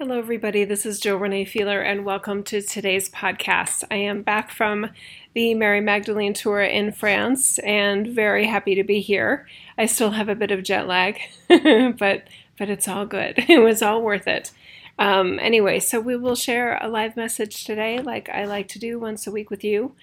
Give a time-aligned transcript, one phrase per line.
[0.00, 0.64] Hello, everybody.
[0.64, 3.84] This is Jill Renee Feeler, and welcome to today's podcast.
[3.90, 4.88] I am back from
[5.34, 9.46] the Mary Magdalene tour in France and very happy to be here.
[9.76, 12.24] I still have a bit of jet lag, but
[12.58, 13.44] but it's all good.
[13.50, 14.52] It was all worth it.
[14.98, 18.98] Um, anyway, so we will share a live message today, like I like to do
[18.98, 19.94] once a week with you.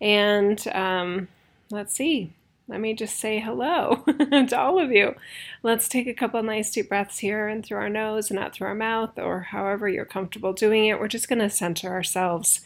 [0.00, 1.26] And um,
[1.72, 2.34] let's see,
[2.70, 5.16] let me just say hello to all of you.
[5.64, 8.68] Let's take a couple nice deep breaths here and through our nose and out through
[8.68, 11.00] our mouth, or however you're comfortable doing it.
[11.00, 12.60] We're just going to center ourselves.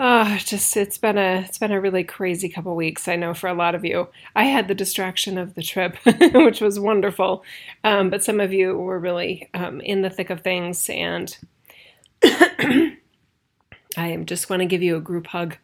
[0.00, 3.06] Oh, just it's been a it's been a really crazy couple weeks.
[3.06, 4.08] I know for a lot of you.
[4.34, 5.96] I had the distraction of the trip,
[6.34, 7.44] which was wonderful,
[7.84, 11.38] um, but some of you were really um, in the thick of things, and
[12.24, 12.96] I
[14.24, 15.56] just want to give you a group hug.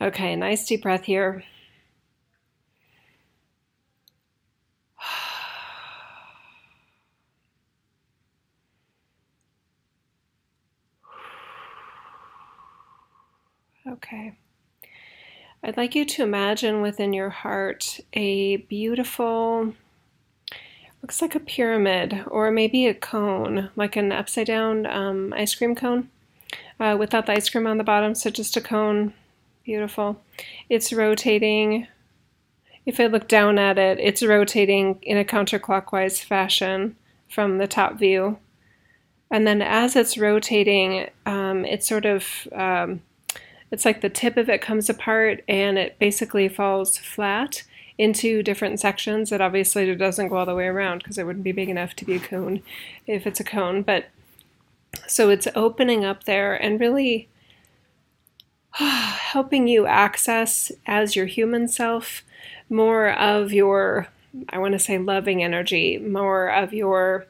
[0.00, 1.44] Okay, a nice deep breath here.
[13.88, 14.32] Okay.
[15.62, 19.74] I'd like you to imagine within your heart a beautiful,
[21.02, 25.74] looks like a pyramid or maybe a cone, like an upside down um, ice cream
[25.74, 26.08] cone
[26.80, 29.12] uh, without the ice cream on the bottom, so just a cone.
[29.64, 30.20] Beautiful.
[30.68, 31.86] It's rotating.
[32.84, 36.96] If I look down at it, it's rotating in a counterclockwise fashion
[37.28, 38.38] from the top view.
[39.30, 43.02] And then as it's rotating, um, it's sort of um,
[43.70, 47.62] it's like the tip of it comes apart and it basically falls flat
[47.98, 49.32] into different sections.
[49.32, 52.04] It obviously doesn't go all the way around because it wouldn't be big enough to
[52.04, 52.62] be a cone
[53.06, 53.82] if it's a cone.
[53.82, 54.06] But
[55.06, 57.28] so it's opening up there and really
[58.72, 62.22] helping you access as your human self
[62.68, 64.08] more of your,
[64.48, 67.26] I want to say, loving energy, more of your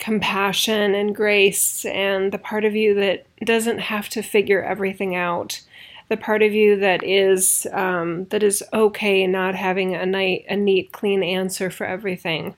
[0.00, 5.60] compassion and grace and the part of you that doesn't have to figure everything out.
[6.08, 10.56] The part of you that is um, that is okay not having a, night, a
[10.56, 12.56] neat clean answer for everything.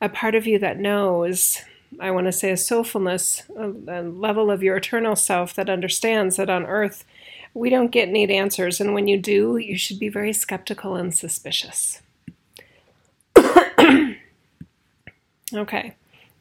[0.00, 1.62] A part of you that knows
[2.00, 6.36] i want to say a soulfulness a, a level of your eternal self that understands
[6.36, 7.02] that on earth
[7.54, 8.78] we don't get neat answers.
[8.78, 12.02] And when you do you should be very skeptical and suspicious.
[15.54, 15.94] Okay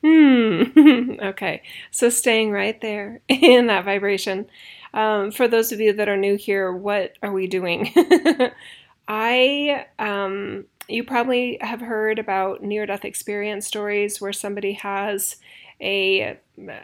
[0.07, 1.19] Hmm.
[1.21, 1.63] okay.
[1.91, 4.47] So staying right there in that vibration.
[4.93, 7.93] Um, for those of you that are new here, what are we doing?
[9.07, 15.35] I, um, you probably have heard about near death experience stories where somebody has
[15.79, 16.37] a,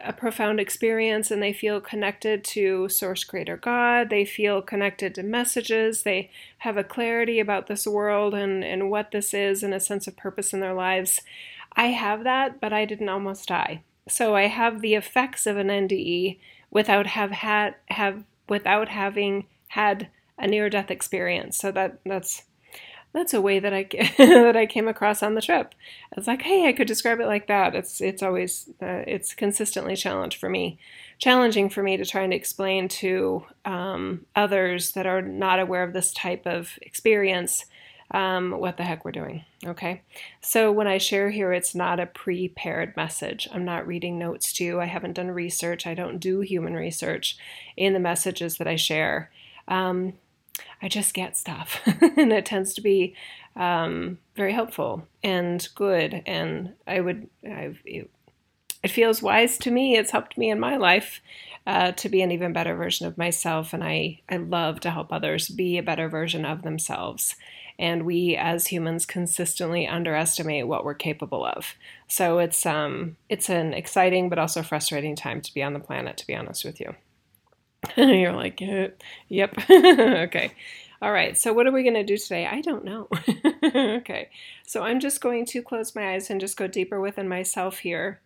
[0.04, 4.10] a profound experience and they feel connected to source creator God.
[4.10, 6.02] They feel connected to messages.
[6.02, 10.06] They have a clarity about this world and, and what this is and a sense
[10.06, 11.22] of purpose in their lives.
[11.76, 13.82] I have that, but I didn't almost die.
[14.08, 16.38] So I have the effects of an NDE
[16.70, 20.08] without have had have without having had
[20.38, 21.56] a near death experience.
[21.56, 22.44] So that that's
[23.14, 23.84] that's a way that I
[24.18, 25.74] that I came across on the trip.
[26.16, 27.74] It's like, hey, I could describe it like that.
[27.74, 30.78] It's it's always uh, it's consistently challenged for me,
[31.18, 35.92] challenging for me to try and explain to um, others that are not aware of
[35.92, 37.64] this type of experience
[38.10, 39.44] um, what the heck we're doing.
[39.66, 40.02] Okay.
[40.40, 43.48] So when I share here, it's not a prepared message.
[43.52, 44.80] I'm not reading notes to you.
[44.80, 45.86] I haven't done research.
[45.86, 47.36] I don't do human research
[47.76, 49.30] in the messages that I share.
[49.68, 50.14] Um,
[50.80, 51.80] I just get stuff,
[52.16, 53.14] and it tends to be
[53.56, 56.22] um, very helpful and good.
[56.26, 58.10] And I would, I've, it,
[58.82, 59.96] it feels wise to me.
[59.96, 61.20] It's helped me in my life
[61.66, 63.72] uh, to be an even better version of myself.
[63.72, 67.34] And I, I love to help others be a better version of themselves
[67.78, 71.74] and we as humans consistently underestimate what we're capable of.
[72.08, 76.16] So it's um it's an exciting but also frustrating time to be on the planet
[76.18, 76.94] to be honest with you.
[77.96, 78.60] You're like,
[79.28, 79.58] yep.
[79.70, 80.52] okay.
[81.02, 81.36] All right.
[81.36, 82.46] So what are we going to do today?
[82.46, 83.08] I don't know.
[83.64, 84.30] okay.
[84.66, 88.20] So I'm just going to close my eyes and just go deeper within myself here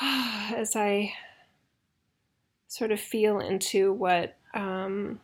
[0.00, 1.12] as I
[2.68, 5.20] sort of feel into what um,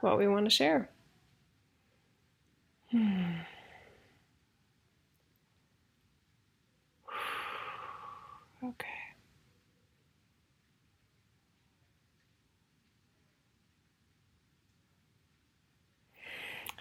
[0.00, 0.90] what we want to share.
[8.64, 8.86] okay.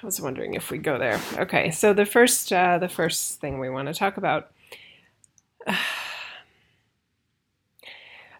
[0.01, 1.19] I was wondering if we go there.
[1.37, 4.51] Okay, so the first uh, the first thing we want to talk about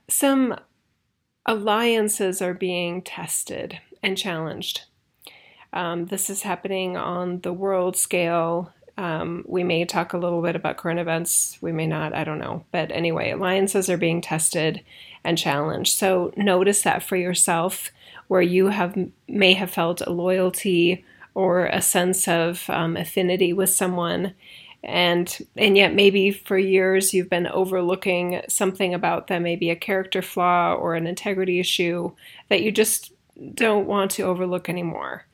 [0.08, 0.56] some
[1.46, 4.84] alliances are being tested and challenged
[5.76, 10.56] um, this is happening on the world scale Um, we may talk a little bit
[10.56, 11.58] about current events.
[11.62, 12.14] We may not.
[12.14, 12.64] I don't know.
[12.72, 14.82] But anyway, alliances are being tested
[15.24, 15.98] and challenged.
[15.98, 17.92] So notice that for yourself,
[18.28, 18.96] where you have
[19.28, 24.34] may have felt a loyalty or a sense of um, affinity with someone,
[24.84, 30.22] and and yet maybe for years you've been overlooking something about them, maybe a character
[30.22, 32.12] flaw or an integrity issue
[32.50, 33.12] that you just
[33.54, 35.26] don't want to overlook anymore.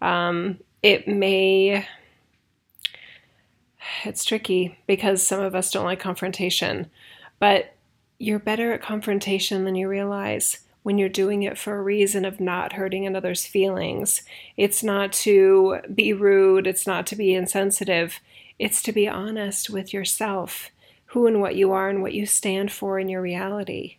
[0.00, 1.86] Um, it may
[4.04, 6.90] it's tricky because some of us don't like confrontation,
[7.38, 7.74] but
[8.18, 12.40] you're better at confrontation than you realize when you're doing it for a reason of
[12.40, 14.22] not hurting another's feelings.
[14.56, 18.20] It's not to be rude, it's not to be insensitive,
[18.58, 20.70] it's to be honest with yourself,
[21.06, 23.96] who and what you are and what you stand for in your reality.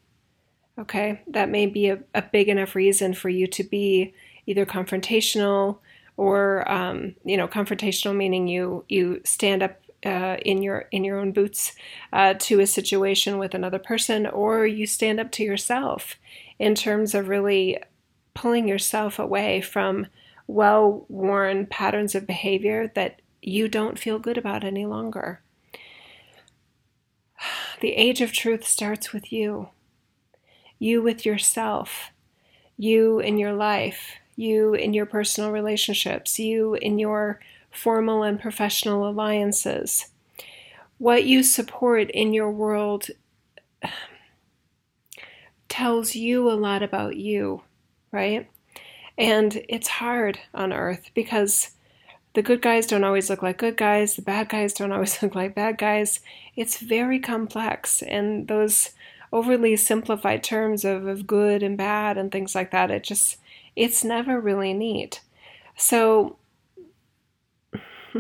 [0.80, 4.14] Okay, that may be a, a big enough reason for you to be
[4.46, 5.80] either confrontational
[6.18, 11.19] or um, you know confrontational meaning you you stand up uh, in your in your
[11.19, 11.74] own boots
[12.14, 16.16] uh, to a situation with another person, or you stand up to yourself
[16.60, 17.78] in terms of really
[18.34, 20.08] pulling yourself away from
[20.48, 25.42] well-worn patterns of behavior that you don't feel good about any longer.
[27.80, 29.70] The age of truth starts with you.
[30.80, 32.10] You with yourself,
[32.75, 37.42] you in your life, you in your personal relationships, you in your
[37.72, 40.06] formal and professional alliances.
[41.00, 43.07] What you support in your world
[45.69, 47.63] tells you a lot about you,
[48.12, 48.50] right?
[49.18, 51.72] And it's hard on earth because
[52.34, 55.34] the good guys don't always look like good guys, the bad guys don't always look
[55.34, 56.19] like bad guys.
[56.56, 58.92] It's very complex, and those
[59.34, 63.38] overly simplified terms of, of good and bad and things like that, it just
[63.77, 65.21] it's never really neat.
[65.77, 66.35] So,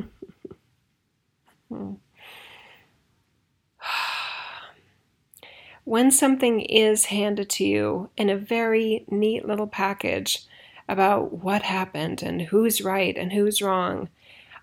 [5.83, 10.45] when something is handed to you in a very neat little package
[10.87, 14.09] about what happened and who's right and who's wrong,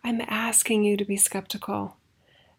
[0.05, 1.97] I'm asking you to be skeptical.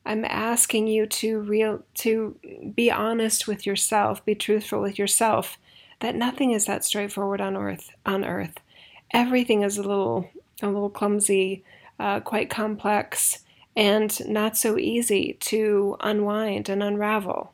[0.05, 2.37] I'm asking you to real to
[2.75, 5.57] be honest with yourself, be truthful with yourself,
[6.00, 7.92] that nothing is that straightforward on earth.
[8.06, 8.59] On earth,
[9.12, 10.30] everything is a little
[10.62, 11.63] a little clumsy,
[12.00, 13.39] uh, quite complex,
[13.75, 17.53] and not so easy to unwind and unravel.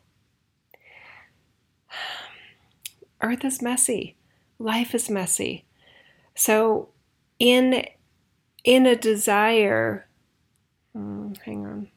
[3.21, 4.15] Earth is messy.
[4.59, 5.65] Life is messy.
[6.35, 6.89] So,
[7.39, 7.85] in
[8.63, 10.07] in a desire,
[10.93, 11.87] hmm, hang on.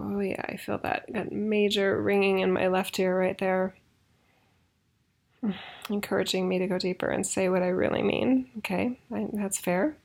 [0.00, 1.12] Oh, yeah, I feel that.
[1.12, 3.74] Got major ringing in my left ear right there.
[5.90, 8.48] Encouraging me to go deeper and say what I really mean.
[8.58, 9.96] Okay, that's fair.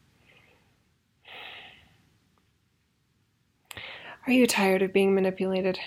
[4.25, 5.79] Are you tired of being manipulated?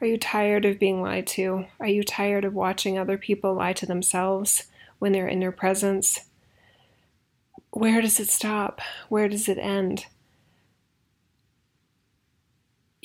[0.00, 1.66] Are you tired of being lied to?
[1.80, 4.64] Are you tired of watching other people lie to themselves
[4.98, 6.20] when they're in your presence?
[7.70, 8.80] Where does it stop?
[9.08, 10.06] Where does it end?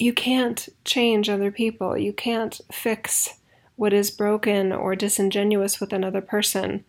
[0.03, 1.97] You can't change other people.
[1.97, 3.39] You can't fix
[3.77, 6.83] what is broken or disingenuous with another person,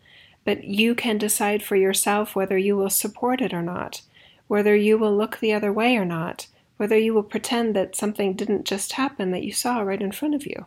[0.45, 4.03] but you can decide for yourself whether you will support it or not,
[4.49, 8.35] whether you will look the other way or not, whether you will pretend that something
[8.35, 10.67] didn't just happen that you saw right in front of you.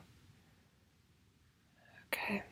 [2.07, 2.43] Okay.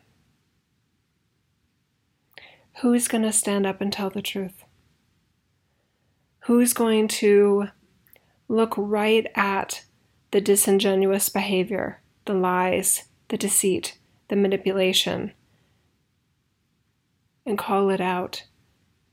[2.81, 4.65] Who's going to stand up and tell the truth?
[6.41, 7.69] Who's going to
[8.47, 9.83] look right at
[10.35, 15.31] the disingenuous behavior, the lies, the deceit, the manipulation,
[17.45, 18.43] and call it out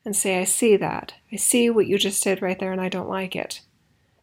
[0.04, 1.14] and say, I see that.
[1.30, 3.60] I see what you just did right there, and I don't like it.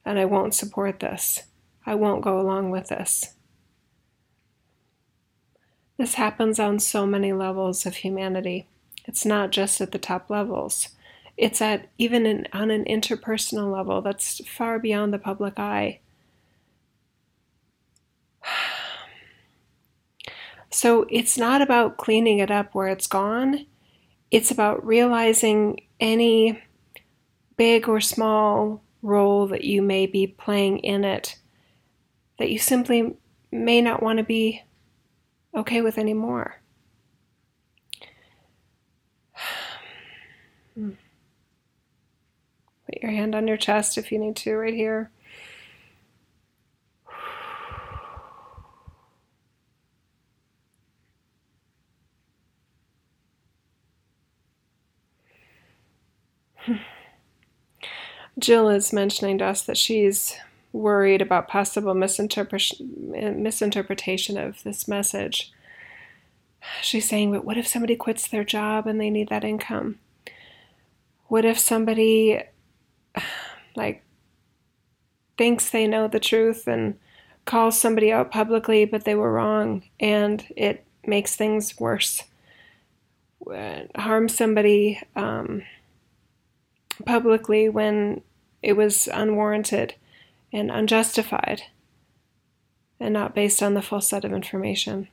[0.04, 1.44] And I won't support this.
[1.86, 3.34] I won't go along with this.
[5.98, 8.68] This happens on so many levels of humanity.
[9.06, 10.90] It's not just at the top levels.
[11.38, 16.02] It's at even in, on an interpersonal level that's far beyond the public eye.
[20.72, 23.66] So it's not about cleaning it up where it's gone.
[24.30, 26.62] It's about realizing any
[27.58, 31.40] big or small role that you may be playing in it
[32.40, 33.16] that you simply
[33.52, 34.64] may not want to be
[35.54, 36.62] okay with anymore.
[40.76, 40.92] Hmm.
[42.86, 45.12] Put your hand on your chest if you need to, right here.
[58.38, 60.36] Jill is mentioning to us that she's
[60.72, 65.52] worried about possible misinterpretation of this message.
[66.82, 69.98] She's saying, but what if somebody quits their job and they need that income?
[71.28, 72.42] What if somebody,
[73.76, 74.04] like,
[75.38, 77.00] thinks they know the truth and
[77.46, 82.24] calls somebody out publicly, but they were wrong and it makes things worse?
[83.96, 85.64] Harm somebody um,
[87.06, 88.22] publicly when
[88.62, 89.96] it was unwarranted
[90.52, 91.64] and unjustified
[93.00, 95.08] and not based on the full set of information.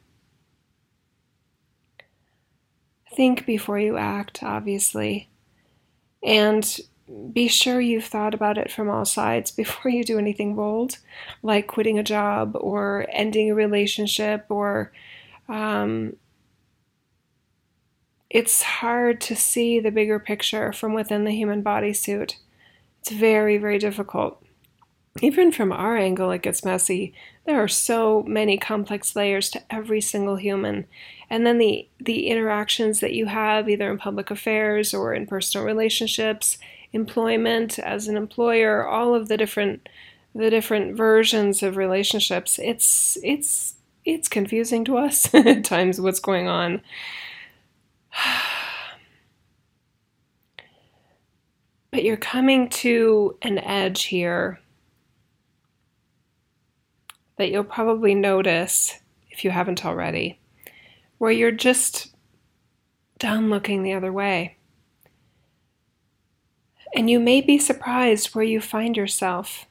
[3.14, 5.28] Think before you act, obviously,
[6.23, 6.78] and
[7.33, 10.99] be sure you've thought about it from all sides before you do anything bold,
[11.43, 14.93] like quitting a job or ending a relationship or
[15.49, 16.16] um,
[18.30, 22.37] it's hard to see the bigger picture from within the human bodysuit.
[23.00, 24.42] It's very, very difficult.
[25.23, 27.14] Even from our angle, it gets messy.
[27.47, 30.87] There are so many complex layers to every single human.
[31.30, 35.66] And then the, the interactions that you have, either in public affairs or in personal
[35.66, 36.59] relationships,
[36.92, 39.88] employment as an employer, all of the different
[40.35, 42.59] the different versions of relationships.
[42.62, 46.83] It's it's it's confusing to us at times what's going on.
[51.92, 54.61] But you're coming to an edge here
[57.38, 58.99] that you'll probably notice
[59.30, 60.38] if you haven't already,
[61.18, 62.14] where you're just
[63.18, 64.56] done looking the other way.
[66.94, 69.66] And you may be surprised where you find yourself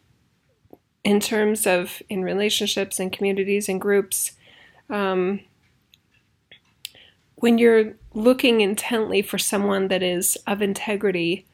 [1.04, 4.34] in terms of in relationships and communities and groups.
[4.90, 5.42] Um,
[7.46, 11.46] when you're looking intently for someone that is of integrity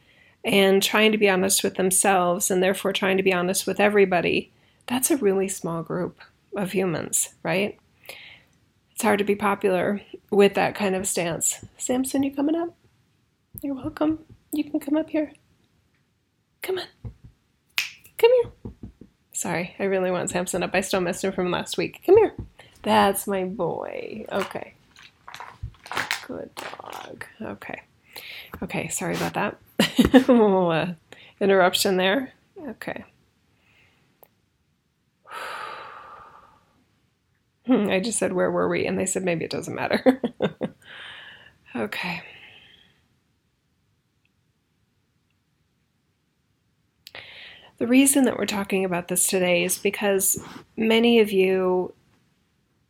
[0.42, 4.54] and trying to be honest with themselves and therefore trying to be honest with everybody,
[4.88, 6.22] that's a really small group
[6.56, 7.78] of humans, right?
[8.94, 11.66] It's hard to be popular with that kind of stance.
[11.78, 12.74] Samson, you coming up?
[13.62, 14.20] You're welcome.
[14.54, 15.34] You can come up here.
[16.62, 16.86] Come on.
[18.18, 18.72] Come here.
[19.34, 20.74] Sorry, I really want Samson up.
[20.74, 22.02] I still missed him from last week.
[22.06, 22.34] Come here.
[22.82, 24.26] That's my boy.
[24.32, 24.76] Okay.
[26.32, 27.26] Good dog.
[27.42, 27.82] Okay.
[28.64, 29.58] Okay, sorry about that.
[30.14, 30.94] little uh,
[31.42, 32.32] interruption there.
[32.70, 33.04] Okay.
[37.68, 38.86] I just said, Where were we?
[38.86, 40.22] And they said, Maybe it doesn't matter.
[41.76, 42.22] okay.
[47.78, 50.42] The reason that we're talking about this today is because
[50.78, 51.94] many of you,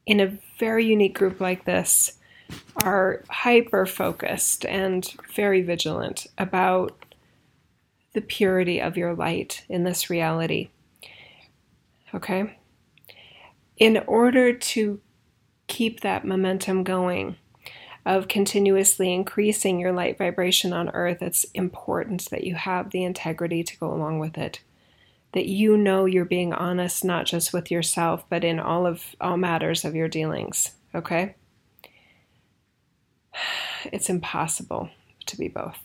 [0.05, 2.19] in a very unique group like this,
[2.83, 7.15] are hyper focused and very vigilant about
[8.13, 10.69] the purity of your light in this reality.
[12.13, 12.57] Okay?
[13.77, 14.99] In order to
[15.67, 17.37] keep that momentum going,
[18.05, 23.63] of continuously increasing your light vibration on earth, it's important that you have the integrity
[23.63, 24.61] to go along with it.
[25.33, 29.37] That you know you're being honest not just with yourself, but in all of all
[29.37, 30.71] matters of your dealings.
[30.95, 31.35] Okay?
[33.85, 34.89] It's impossible
[35.27, 35.79] to be both.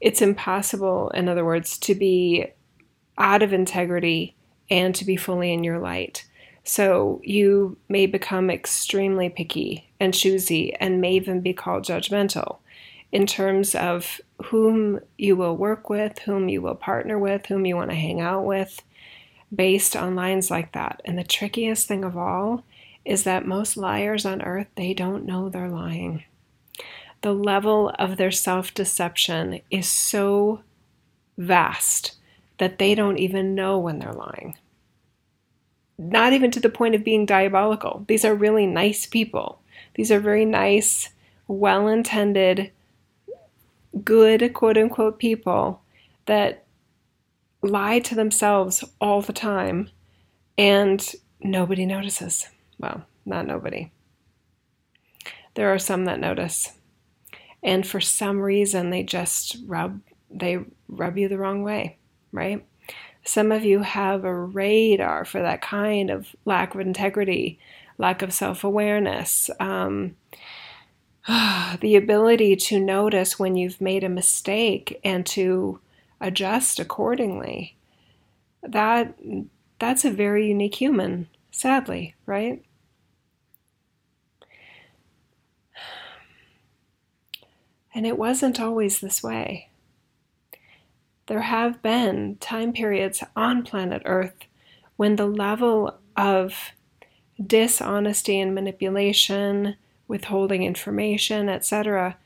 [0.00, 2.46] It's impossible, in other words, to be
[3.16, 4.34] out of integrity
[4.70, 6.26] and to be fully in your light.
[6.64, 12.58] So you may become extremely picky and choosy and may even be called judgmental
[13.12, 17.76] in terms of whom you will work with, whom you will partner with, whom you
[17.76, 18.82] want to hang out with,
[19.54, 21.00] based on lines like that.
[21.04, 22.64] And the trickiest thing of all
[23.04, 26.24] is that most liars on earth, they don't know they're lying.
[27.20, 30.60] The level of their self deception is so
[31.38, 32.16] vast
[32.58, 34.56] that they don't even know when they're lying.
[35.96, 38.04] Not even to the point of being diabolical.
[38.08, 39.60] These are really nice people.
[39.94, 41.10] These are very nice,
[41.46, 42.70] well intended,
[44.02, 45.82] good, quote unquote, people
[46.26, 46.64] that
[47.62, 49.88] lie to themselves all the time
[50.58, 52.48] and nobody notices.
[52.78, 53.90] Well, not nobody.
[55.54, 56.72] There are some that notice.
[57.62, 60.00] And for some reason they just rub
[60.30, 61.98] they rub you the wrong way,
[62.32, 62.64] right?
[63.24, 67.58] Some of you have a radar for that kind of lack of integrity,
[67.96, 70.16] lack of self awareness, um,
[71.80, 75.80] the ability to notice when you've made a mistake and to
[76.20, 77.76] adjust accordingly.
[78.62, 79.14] That
[79.78, 82.64] that's a very unique human, sadly, right?
[87.94, 89.68] And it wasn't always this way.
[91.26, 94.34] there have been time periods on planet Earth
[94.96, 96.72] when the level of
[97.44, 102.16] dishonesty and manipulation, withholding information, etc.,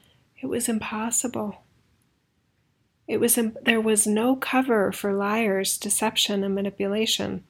[0.41, 1.63] it was impossible.
[3.07, 7.45] It was there was no cover for liars, deception, and manipulation.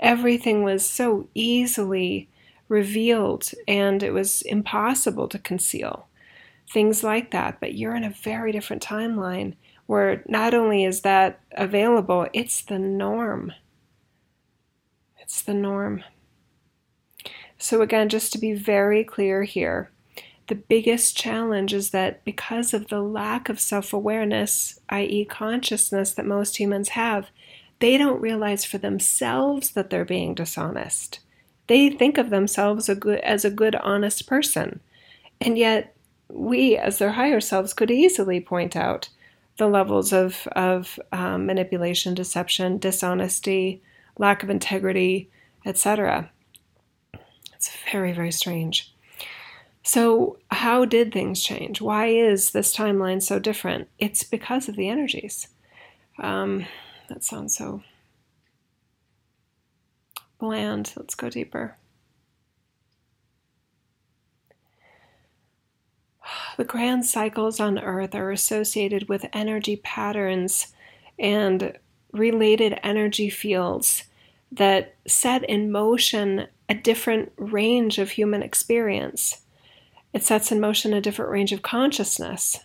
[0.00, 2.28] Everything was so easily
[2.68, 6.08] revealed, and it was impossible to conceal
[6.72, 7.60] things like that.
[7.60, 9.54] But you're in a very different timeline
[9.86, 13.52] where not only is that available, it's the norm.
[15.20, 16.04] It's the norm.
[17.58, 19.90] So, again, just to be very clear here,
[20.46, 26.26] the biggest challenge is that because of the lack of self awareness, i.e., consciousness, that
[26.26, 27.30] most humans have,
[27.80, 31.20] they don't realize for themselves that they're being dishonest.
[31.66, 34.80] They think of themselves a good, as a good, honest person.
[35.40, 35.96] And yet,
[36.28, 39.08] we, as their higher selves, could easily point out
[39.56, 43.82] the levels of, of um, manipulation, deception, dishonesty,
[44.18, 45.30] lack of integrity,
[45.64, 46.30] etc.
[47.54, 48.92] It's very, very strange.
[49.82, 51.80] So, how did things change?
[51.80, 53.88] Why is this timeline so different?
[53.98, 55.48] It's because of the energies.
[56.18, 56.66] Um,
[57.10, 57.82] that sounds so
[60.38, 60.94] bland.
[60.96, 61.76] Let's go deeper.
[66.56, 70.74] The grand cycles on Earth are associated with energy patterns
[71.18, 71.76] and
[72.12, 74.04] related energy fields
[74.52, 79.42] that set in motion a different range of human experience
[80.12, 82.60] it sets in motion a different range of consciousness.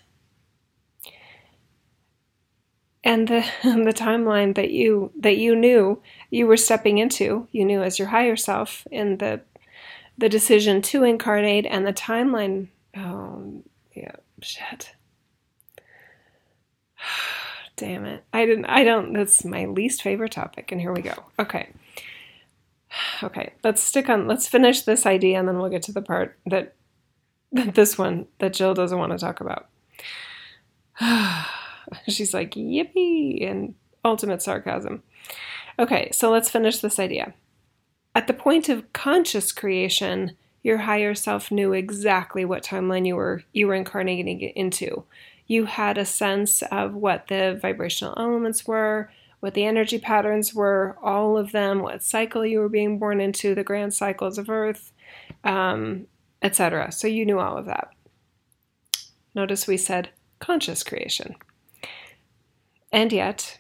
[3.06, 7.84] And the, the timeline that you that you knew you were stepping into, you knew
[7.84, 9.42] as your higher self, in the
[10.18, 12.68] the decision to incarnate and the timeline.
[12.98, 14.96] Oh, yeah, shit.
[17.76, 18.24] Damn it.
[18.34, 21.14] I didn't I don't that's my least favorite topic and here we go.
[21.40, 21.70] Okay.
[23.22, 26.38] Okay, let's stick on let's finish this idea and then we'll get to the part
[26.46, 26.76] that
[27.52, 29.68] this one that Jill doesn't want to talk about.
[32.08, 35.04] She's like, yippee, and ultimate sarcasm.
[35.78, 37.34] Okay, so let's finish this idea.
[38.14, 43.44] At the point of conscious creation, your higher self knew exactly what timeline you were
[43.52, 45.04] you were incarnating into.
[45.48, 50.98] You had a sense of what the vibrational elements were, what the energy patterns were,
[51.04, 54.92] all of them, what cycle you were being born into, the grand cycles of Earth,
[55.44, 56.08] um,
[56.42, 56.92] etc.
[56.92, 57.90] So you knew all of that.
[59.36, 61.36] Notice we said conscious creation.
[62.96, 63.60] And yet,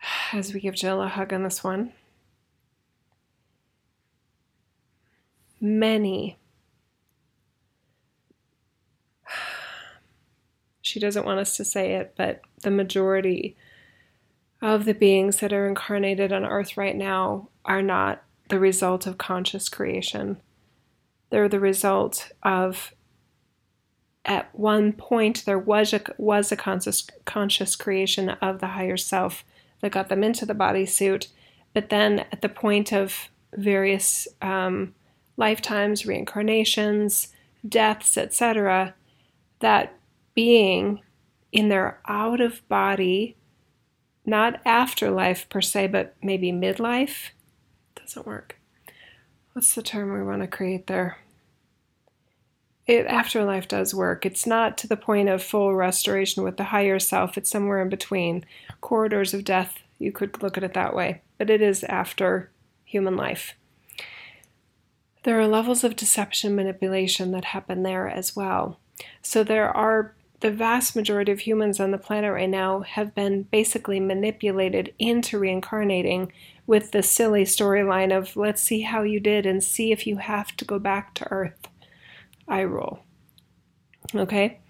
[0.32, 1.92] as we give Jill a hug on this one,
[5.60, 6.38] many,
[10.80, 13.56] she doesn't want us to say it, but the majority
[14.62, 19.18] of the beings that are incarnated on earth right now are not the result of
[19.18, 20.40] conscious creation.
[21.30, 22.94] They're the result of
[24.24, 29.44] at one point there was a was a conscious conscious creation of the higher self
[29.80, 31.28] that got them into the bodysuit,
[31.72, 34.94] but then at the point of various um,
[35.36, 37.28] lifetimes, reincarnations,
[37.66, 38.94] deaths, etc.,
[39.60, 39.98] that
[40.34, 41.00] being
[41.52, 43.36] in their out of body,
[44.24, 47.30] not afterlife per se, but maybe midlife,
[47.96, 48.56] doesn't work.
[49.52, 51.18] What's the term we want to create there?
[52.90, 54.26] It, afterlife does work.
[54.26, 57.88] It's not to the point of full restoration with the higher self, it's somewhere in
[57.88, 58.44] between.
[58.80, 62.50] Corridors of death, you could look at it that way, but it is after
[62.84, 63.54] human life.
[65.22, 68.80] There are levels of deception manipulation that happen there as well.
[69.22, 73.44] So there are the vast majority of humans on the planet right now have been
[73.44, 76.32] basically manipulated into reincarnating
[76.66, 80.56] with the silly storyline of let's see how you did and see if you have
[80.56, 81.69] to go back to Earth.
[82.50, 83.00] I roll.
[84.14, 84.60] Okay?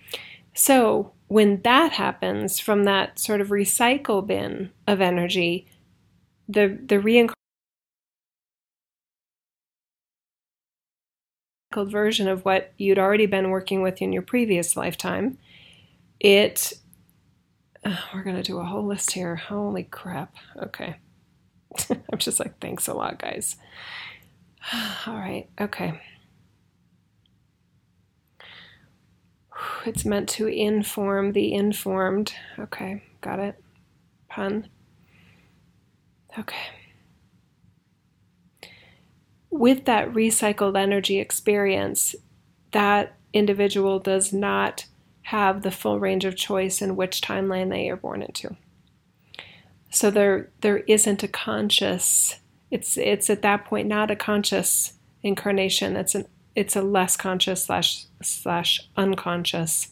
[0.55, 5.67] So when that happens from that sort of recycle bin of energy,
[6.49, 7.35] the the reincarnation
[11.77, 15.39] version of what you'd already been working with in your previous lifetime,
[16.19, 16.73] it
[17.85, 19.37] uh, we're going to do a whole list here.
[19.37, 20.35] Holy crap.
[20.63, 20.97] Okay.
[21.91, 23.57] I'm just like, thanks a lot, guys.
[25.07, 26.01] All right, okay.
[29.87, 32.35] It's meant to inform the informed.
[32.59, 33.63] Okay, got it.
[34.29, 34.69] Pun.
[36.39, 36.69] Okay.
[39.51, 42.15] With that recycled energy experience,
[42.71, 44.87] that individual does not
[45.23, 48.57] have the full range of choice in which timeline they are born into.
[49.91, 52.37] So there there isn't a conscious
[52.71, 55.97] it's it's at that point not a conscious incarnation.
[55.97, 56.27] It's an
[56.61, 59.89] it's a less conscious slash slash unconscious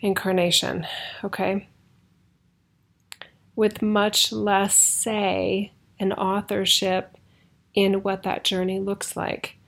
[0.00, 0.86] incarnation.
[1.22, 1.68] Okay.
[3.54, 7.18] With much less say and authorship
[7.74, 9.58] in what that journey looks like.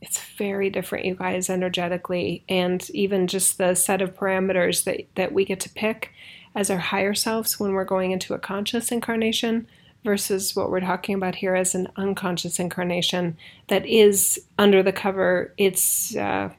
[0.00, 5.32] It's very different, you guys, energetically, and even just the set of parameters that, that
[5.32, 6.12] we get to pick
[6.54, 9.66] as our higher selves when we're going into a conscious incarnation
[10.06, 15.52] versus what we're talking about here as an unconscious incarnation that is under the cover.
[15.58, 16.50] It's uh,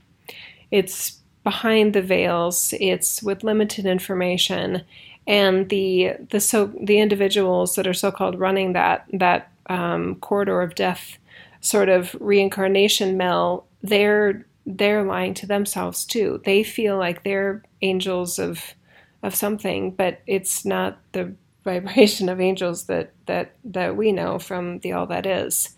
[0.70, 2.74] it's behind the veils.
[2.80, 4.84] It's with limited information,
[5.26, 10.62] and the the so the individuals that are so called running that that um, corridor
[10.62, 11.18] of death
[11.62, 16.42] sort of reincarnation mill, they're they're lying to themselves too.
[16.44, 18.76] They feel like they're angels of
[19.24, 21.34] of something, but it's not the
[21.68, 25.76] vibration of angels that that that we know from the all that is.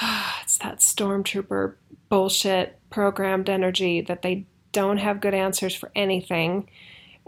[0.42, 1.74] it's that stormtrooper
[2.08, 6.68] bullshit programmed energy that they don't have good answers for anything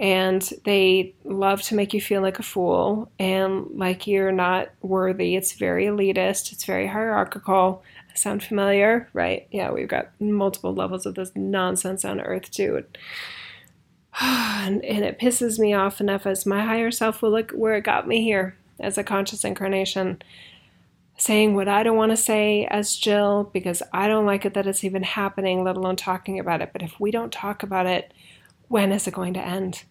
[0.01, 5.37] and they love to make you feel like a fool and like you're not worthy.
[5.37, 7.83] It's very elitist, it's very hierarchical.
[8.15, 9.09] Sound familiar?
[9.13, 9.47] Right?
[9.53, 12.83] Yeah, we've got multiple levels of this nonsense on earth too.
[14.61, 17.83] And, and it pisses me off enough as my higher self will look where it
[17.83, 20.21] got me here as a conscious incarnation
[21.21, 24.67] saying what I don't want to say as Jill because I don't like it that
[24.67, 26.71] it's even happening, let alone talking about it.
[26.73, 28.13] But if we don't talk about it,
[28.69, 29.85] when is it going to end?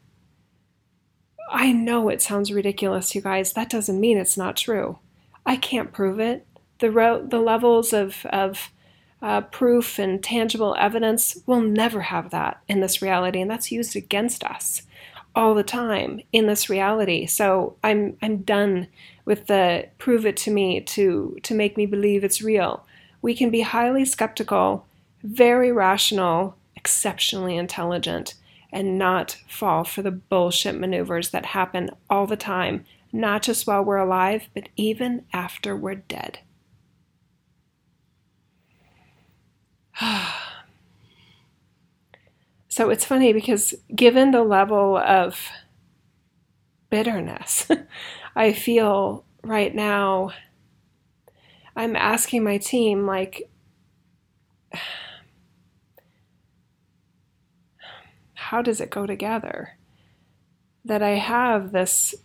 [1.52, 3.54] I know it sounds ridiculous, you guys.
[3.54, 5.00] That doesn't mean it's not true.
[5.46, 6.46] I can't prove it.
[6.80, 8.72] The, ro- the levels of, of
[9.22, 13.96] uh, proof and tangible evidence will never have that in this reality, and that's used
[13.96, 14.84] against us
[15.36, 17.26] all the time in this reality.
[17.26, 18.88] So I'm I'm done
[19.26, 22.86] with the prove it to me to to make me believe it's real.
[23.22, 24.86] We can be highly skeptical,
[25.24, 28.36] very rational, exceptionally intelligent,
[28.72, 33.84] and not fall for the bullshit maneuvers that happen all the time, not just while
[33.84, 36.40] we're alive, but even after we're dead.
[42.80, 45.50] So it's funny because given the level of
[46.90, 47.68] bitterness
[48.38, 50.32] I feel right now,
[51.76, 53.50] I'm asking my team, like,
[58.36, 59.78] how does it go together?
[60.86, 62.16] That I have this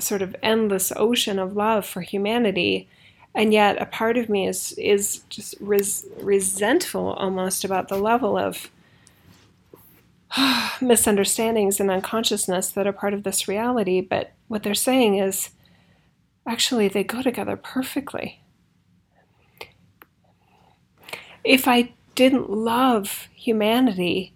[0.00, 2.88] sort of endless ocean of love for humanity,
[3.36, 8.36] and yet a part of me is is just res- resentful almost about the level
[8.36, 8.68] of
[10.80, 14.00] misunderstandings and unconsciousness that are part of this reality.
[14.00, 15.50] But what they're saying is
[16.46, 18.42] actually they go together perfectly.
[21.42, 24.34] If I didn't love humanity,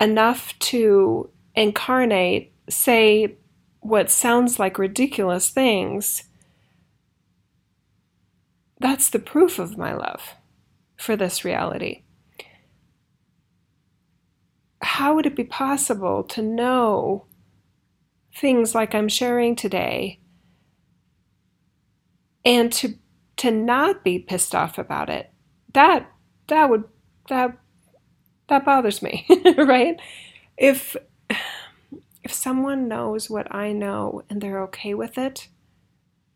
[0.00, 3.36] enough to incarnate, say,
[3.80, 6.24] what sounds like ridiculous things,
[8.80, 10.34] that's the proof of my love
[10.96, 12.01] for this reality.
[14.82, 17.26] How would it be possible to know
[18.34, 20.20] things like I'm sharing today
[22.44, 22.94] and to
[23.36, 25.30] to not be pissed off about it?
[25.74, 26.10] That
[26.48, 26.84] that would
[27.28, 27.56] that
[28.48, 30.00] that bothers me, right?
[30.56, 30.96] If
[32.22, 35.48] if someone knows what I know and they're okay with it,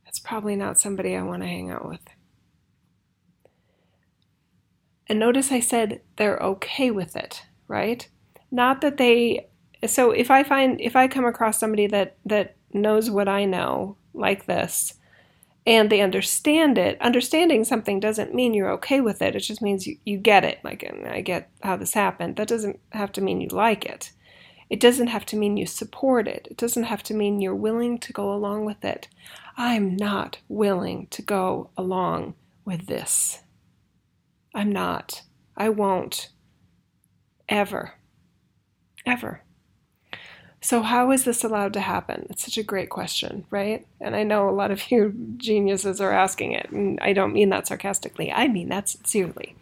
[0.04, 2.00] that's probably not somebody I want to hang out with.
[5.09, 8.09] And notice I said they're okay with it, right?
[8.50, 9.48] Not that they
[9.87, 13.96] so if I find if I come across somebody that that knows what I know
[14.14, 14.94] like this,
[15.66, 17.00] and they understand it.
[17.00, 19.35] Understanding something doesn't mean you're okay with it.
[19.35, 20.61] It just means you, you get it.
[20.62, 22.37] Like, I get how this happened.
[22.37, 24.12] That doesn't have to mean you like it.
[24.70, 26.46] It doesn't have to mean you support it.
[26.50, 29.09] It doesn't have to mean you're willing to go along with it.
[29.56, 33.42] I'm not willing to go along with this.
[34.54, 35.22] I'm not.
[35.56, 36.30] I won't.
[37.48, 37.94] Ever.
[39.07, 39.42] Ever.
[40.61, 42.27] So, how is this allowed to happen?
[42.29, 43.87] It's such a great question, right?
[44.01, 47.51] And I know a lot of you geniuses are asking it, and I don't mean
[47.51, 49.57] that sarcastically, I mean that sincerely.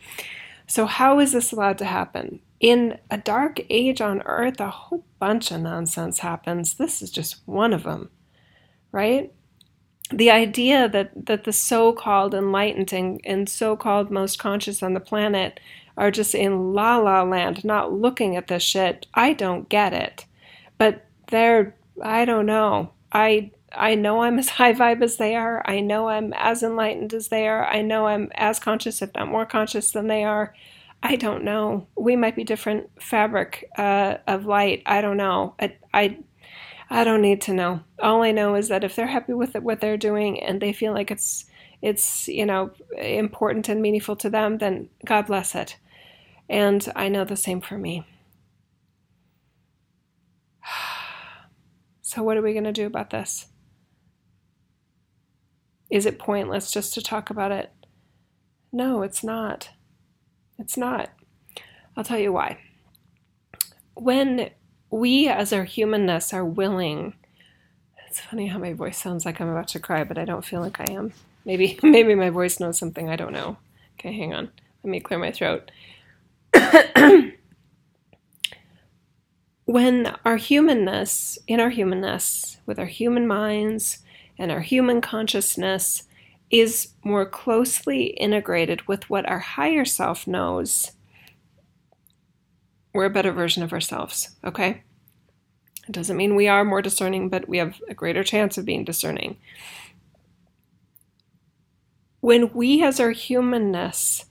[0.67, 2.41] So, how is this allowed to happen?
[2.59, 6.75] In a dark age on earth, a whole bunch of nonsense happens.
[6.75, 8.11] This is just one of them,
[8.91, 9.31] right?
[10.11, 14.95] the idea that, that the so called enlightened and, and so called most conscious on
[14.95, 15.59] the planet
[15.97, 20.27] are just in la la land, not looking at this shit, I don't get it.
[20.79, 22.91] But they're, I don't know.
[23.13, 25.63] I I know I'm as high vibe as they are.
[25.65, 27.67] I know I'm as enlightened as they are.
[27.67, 30.55] I know I'm as conscious, if not more conscious, than they are.
[31.03, 31.87] I don't know.
[31.97, 34.83] We might be different fabric uh, of light.
[34.87, 35.55] I don't know.
[35.61, 36.19] I, I,
[36.89, 37.81] I don't need to know.
[37.99, 40.95] All I know is that if they're happy with what they're doing and they feel
[40.95, 41.45] like it's
[41.83, 45.77] it's you know important and meaningful to them, then God bless it.
[46.49, 48.07] And I know the same for me.
[52.07, 53.47] So what are we going to do about this?
[55.91, 57.73] Is it pointless just to talk about it?
[58.73, 59.71] No, it's not.
[60.59, 61.11] It's not.
[61.97, 62.59] I'll tell you why.
[63.95, 64.51] When
[64.91, 67.15] we, as our humanness, are willing,
[68.09, 70.61] it's funny how my voice sounds like I'm about to cry, but I don't feel
[70.61, 71.13] like I am.
[71.45, 73.57] Maybe, maybe my voice knows something I don't know.
[73.99, 74.51] Okay, hang on.
[74.83, 75.71] Let me clear my throat.
[79.65, 83.99] when our humanness, in our humanness, with our human minds,
[84.39, 86.05] and our human consciousness
[86.51, 90.93] is more closely integrated with what our higher self knows,
[92.93, 94.83] we're a better version of ourselves, okay?
[95.89, 98.85] It doesn't mean we are more discerning, but we have a greater chance of being
[98.85, 99.37] discerning.
[102.21, 104.25] When we, as our humanness,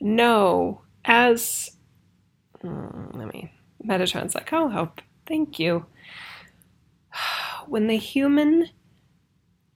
[0.00, 1.70] know, as
[2.62, 3.52] mm, let me,
[3.84, 5.00] Metatron's like, I'll help.
[5.26, 5.86] Thank you.
[7.66, 8.70] When the human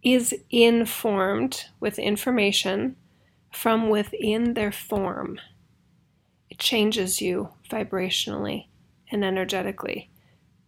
[0.05, 2.97] is informed with information
[3.51, 5.41] from within their form.
[6.51, 8.67] It changes you vibrationally
[9.11, 10.11] and energetically,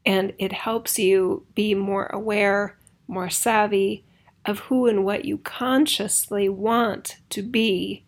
[0.05, 4.05] and it helps you be more aware, more savvy
[4.45, 8.05] of who and what you consciously want to be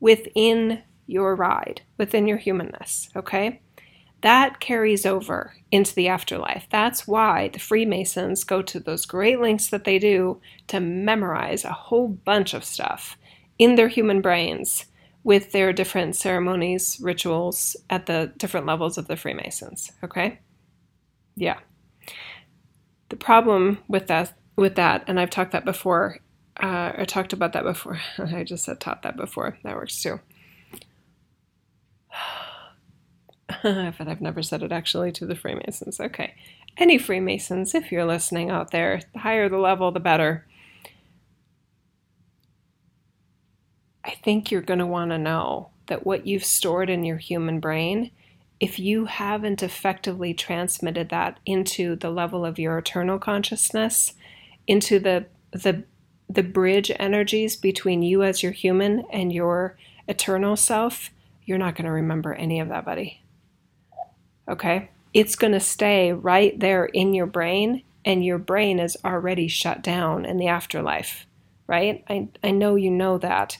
[0.00, 3.60] within your ride, within your humanness, okay?
[4.22, 6.66] that carries over into the afterlife.
[6.70, 11.72] That's why the Freemasons go to those great lengths that they do to memorize a
[11.72, 13.18] whole bunch of stuff
[13.58, 14.86] in their human brains
[15.24, 19.92] with their different ceremonies, rituals at the different levels of the Freemasons.
[20.02, 20.40] Okay?
[21.36, 21.58] Yeah.
[23.08, 26.18] The problem with that, with that, and I've talked that before,
[26.62, 28.00] uh, I talked about that before.
[28.18, 29.58] I just said taught that before.
[29.64, 30.20] That works too.
[33.98, 36.00] but I've never said it actually to the Freemasons.
[36.00, 36.34] Okay.
[36.76, 40.46] Any Freemasons, if you're listening out there, the higher the level, the better.
[44.04, 47.60] I think you're going to want to know that what you've stored in your human
[47.60, 48.10] brain,
[48.58, 54.14] if you haven't effectively transmitted that into the level of your eternal consciousness,
[54.66, 55.84] into the the
[56.28, 59.76] the bridge energies between you as your human and your
[60.08, 61.10] eternal self,
[61.44, 63.21] you're not going to remember any of that, buddy
[64.48, 64.90] okay?
[65.14, 69.82] It's going to stay right there in your brain, and your brain is already shut
[69.82, 71.26] down in the afterlife,
[71.66, 72.04] right?
[72.08, 73.58] I, I know you know that.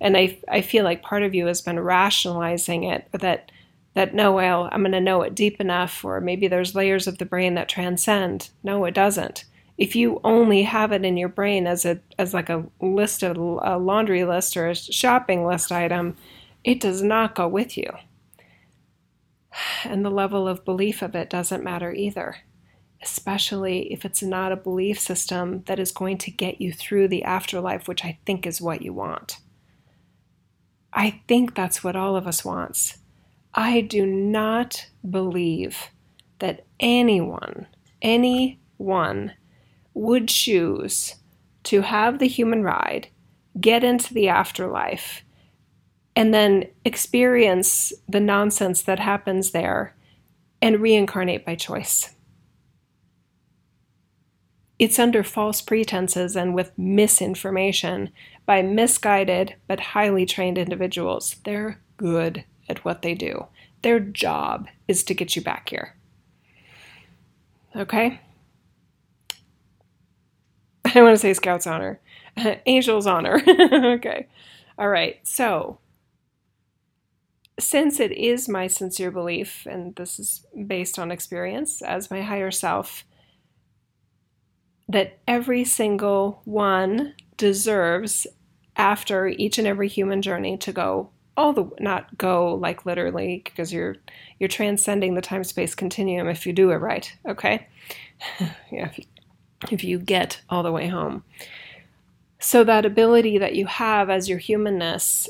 [0.00, 3.50] And I, I feel like part of you has been rationalizing it that
[3.94, 7.18] that no, well, I'm going to know it deep enough, or maybe there's layers of
[7.18, 8.50] the brain that transcend.
[8.62, 9.44] No, it doesn't.
[9.76, 13.36] If you only have it in your brain as a as like a list of
[13.36, 16.16] a laundry list or a shopping list item,
[16.62, 17.90] it does not go with you.
[19.84, 22.36] And the level of belief of it doesn't matter either,
[23.02, 27.24] especially if it's not a belief system that is going to get you through the
[27.24, 29.38] afterlife, which I think is what you want.
[30.92, 32.98] I think that's what all of us wants.
[33.54, 35.88] I do not believe
[36.38, 37.66] that anyone,
[38.00, 39.32] anyone,
[39.94, 41.16] would choose
[41.64, 43.08] to have the human ride,
[43.60, 45.22] get into the afterlife,
[46.18, 49.94] and then experience the nonsense that happens there
[50.60, 52.10] and reincarnate by choice.
[54.80, 58.10] It's under false pretenses and with misinformation
[58.46, 61.36] by misguided but highly trained individuals.
[61.44, 63.46] They're good at what they do.
[63.82, 65.94] Their job is to get you back here.
[67.76, 68.20] Okay?
[70.84, 72.00] I want to say Scout's honor,
[72.66, 73.40] Angel's honor.
[73.48, 74.26] okay.
[74.76, 75.20] All right.
[75.22, 75.78] So,
[77.58, 82.50] since it is my sincere belief, and this is based on experience as my higher
[82.50, 83.04] self,
[84.88, 88.26] that every single one deserves,
[88.76, 93.72] after each and every human journey, to go all the not go like literally because
[93.72, 93.96] you're
[94.40, 97.12] you're transcending the time space continuum if you do it right.
[97.28, 97.66] Okay,
[98.72, 99.04] yeah, if you,
[99.70, 101.24] if you get all the way home.
[102.40, 105.28] So, that ability that you have as your humanness,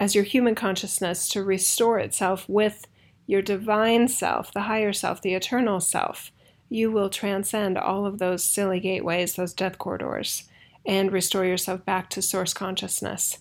[0.00, 2.86] as your human consciousness to restore itself with
[3.26, 6.32] your divine self, the higher self, the eternal self,
[6.70, 10.44] you will transcend all of those silly gateways, those death corridors,
[10.86, 13.38] and restore yourself back to source consciousness.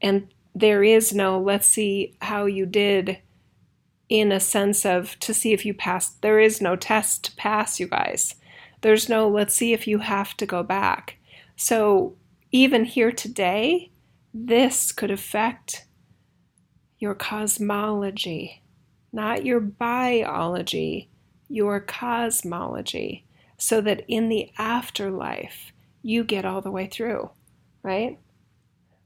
[0.00, 3.18] And there is no, let's see how you did
[4.08, 6.22] in a sense of to see if you passed.
[6.22, 8.34] There is no test to pass, you guys.
[8.80, 11.18] There's no, let's see if you have to go back.
[11.56, 12.16] So,
[12.50, 13.90] even here today,
[14.32, 15.84] this could affect
[16.98, 18.62] your cosmology,
[19.12, 21.08] not your biology,
[21.48, 23.24] your cosmology,
[23.56, 27.30] so that in the afterlife, you get all the way through,
[27.82, 28.18] right?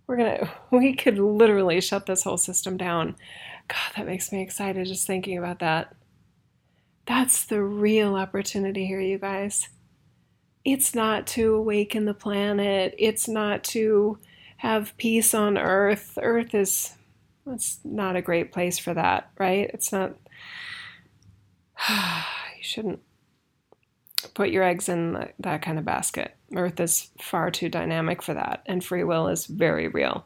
[0.07, 3.17] We're gonna, we could literally shut this whole system down.
[3.69, 5.95] God, that makes me excited just thinking about that.
[7.07, 9.69] That's the real opportunity here, you guys.
[10.65, 14.19] It's not to awaken the planet, it's not to
[14.59, 16.17] have peace on Earth.
[16.23, 16.97] Earth is,
[17.47, 19.71] it's not a great place for that, right?
[19.73, 20.15] It's not,
[21.89, 23.01] you shouldn't
[24.35, 26.37] put your eggs in that kind of basket.
[26.55, 30.25] Earth is far too dynamic for that, and free will is very real.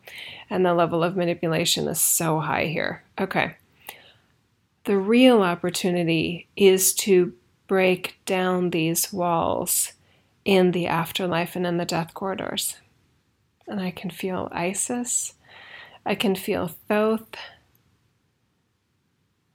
[0.50, 3.02] And the level of manipulation is so high here.
[3.18, 3.56] Okay.
[4.84, 7.32] The real opportunity is to
[7.66, 9.92] break down these walls
[10.44, 12.76] in the afterlife and in the death corridors.
[13.66, 15.34] And I can feel Isis.
[16.06, 17.36] I can feel Thoth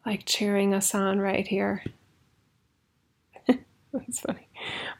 [0.05, 1.83] like cheering us on right here.
[3.47, 4.49] That's funny.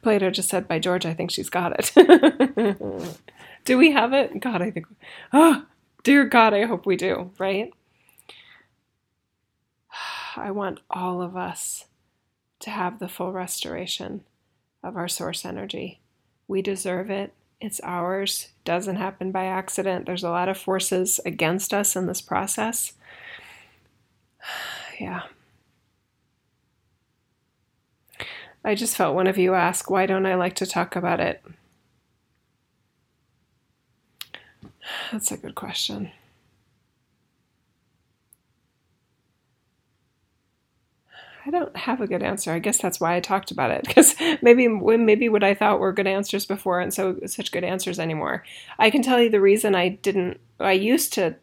[0.01, 2.77] Plato just said, by George, I think she's got it.
[3.65, 4.39] do we have it?
[4.39, 4.87] God, I think.
[5.33, 5.65] Oh,
[6.03, 7.73] dear God, I hope we do, right?
[10.37, 11.85] I want all of us
[12.61, 14.21] to have the full restoration
[14.83, 15.99] of our source energy.
[16.47, 17.33] We deserve it.
[17.61, 18.49] It's ours.
[18.65, 20.07] Doesn't happen by accident.
[20.07, 22.93] There's a lot of forces against us in this process.
[24.99, 25.21] yeah.
[28.63, 31.43] I just felt one of you ask, why don't I like to talk about it?
[35.11, 36.11] That's a good question.
[41.45, 42.51] I don't have a good answer.
[42.51, 45.93] I guess that's why I talked about it because maybe maybe what I thought were
[45.93, 48.43] good answers before and so such good answers anymore.
[48.77, 50.39] I can tell you the reason I didn't.
[50.59, 51.35] I used to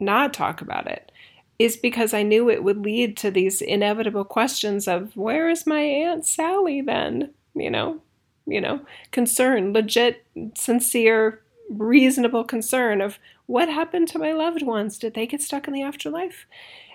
[0.00, 1.12] not talk about it
[1.58, 5.80] is because I knew it would lead to these inevitable questions of where is my
[5.80, 7.32] aunt Sally then?
[7.54, 8.00] You know,
[8.46, 10.24] you know, concern, legit,
[10.54, 14.98] sincere, reasonable concern of what happened to my loved ones?
[14.98, 16.46] Did they get stuck in the afterlife?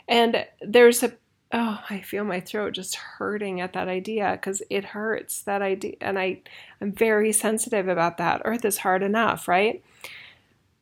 [0.08, 1.14] And there's a
[1.54, 5.96] oh, I feel my throat just hurting at that idea because it hurts that idea
[6.02, 6.42] and I
[6.82, 8.42] I'm very sensitive about that.
[8.44, 9.84] Earth is hard enough, right?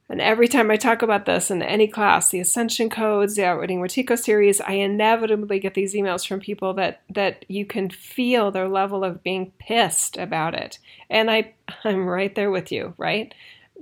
[0.10, 3.80] And every time I talk about this in any class, the Ascension Codes, the Outwitting
[3.80, 8.68] Wetiko series, I inevitably get these emails from people that that you can feel their
[8.68, 10.80] level of being pissed about it.
[11.10, 11.54] And I
[11.84, 13.34] I'm right there with you, right?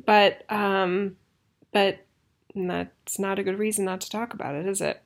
[0.06, 1.18] But um
[1.72, 2.00] but
[2.56, 5.02] that's not a good reason not to talk about it, is it?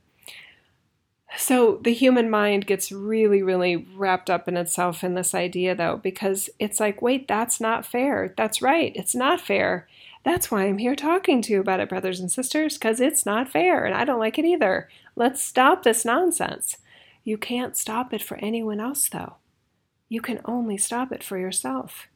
[1.38, 5.98] So the human mind gets really, really wrapped up in itself in this idea, though,
[5.98, 8.34] because it's like, wait, that's not fair.
[8.38, 8.91] That's right.
[8.96, 9.88] It's not fair.
[10.24, 13.50] That's why I'm here talking to you about it, brothers and sisters, because it's not
[13.50, 14.89] fair and I don't like it either.
[15.15, 16.78] Let's stop this nonsense.
[17.24, 19.36] You can't stop it for anyone else, though.
[20.10, 22.08] You can only stop it for yourself.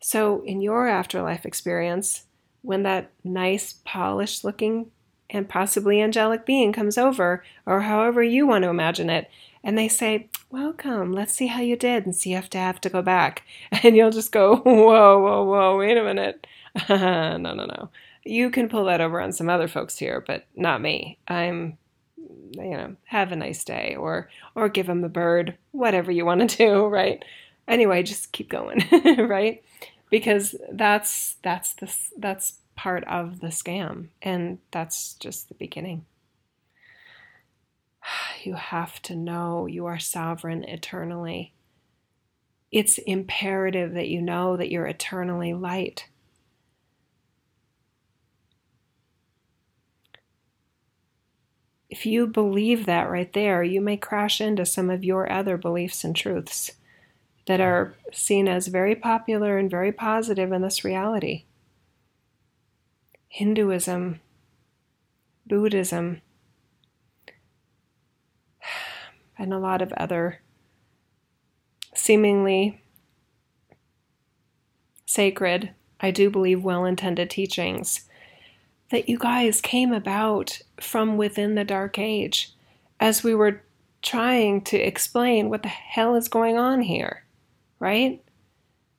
[0.00, 2.24] So, in your afterlife experience,
[2.62, 4.90] when that nice, polished looking,
[5.30, 9.30] and possibly angelic being comes over, or however you want to imagine it,
[9.66, 12.88] and they say, Welcome, let's see how you did and see if to have to
[12.88, 13.42] go back.
[13.82, 16.46] And you'll just go, Whoa, whoa, whoa, wait a minute.
[16.88, 17.90] no, no, no.
[18.24, 21.18] You can pull that over on some other folks here, but not me.
[21.26, 21.78] I'm,
[22.16, 26.48] you know, have a nice day, or or give them a bird, whatever you want
[26.48, 27.24] to do, right?
[27.66, 28.84] Anyway, just keep going,
[29.18, 29.64] right?
[30.10, 36.04] Because that's that's this that's part of the scam, and that's just the beginning.
[38.44, 41.52] You have to know you are sovereign eternally.
[42.70, 46.06] It's imperative that you know that you're eternally light.
[51.96, 56.04] if you believe that right there, you may crash into some of your other beliefs
[56.04, 56.72] and truths
[57.46, 61.44] that are seen as very popular and very positive in this reality.
[63.36, 64.20] Hinduism,
[65.46, 66.22] Buddhism,
[69.38, 70.40] and a lot of other
[71.94, 72.80] seemingly
[75.04, 78.08] sacred I do believe, well intended teachings
[78.90, 82.54] that you guys came about from within the Dark Age
[82.98, 83.60] as we were
[84.00, 87.26] trying to explain what the hell is going on here,
[87.80, 88.24] right?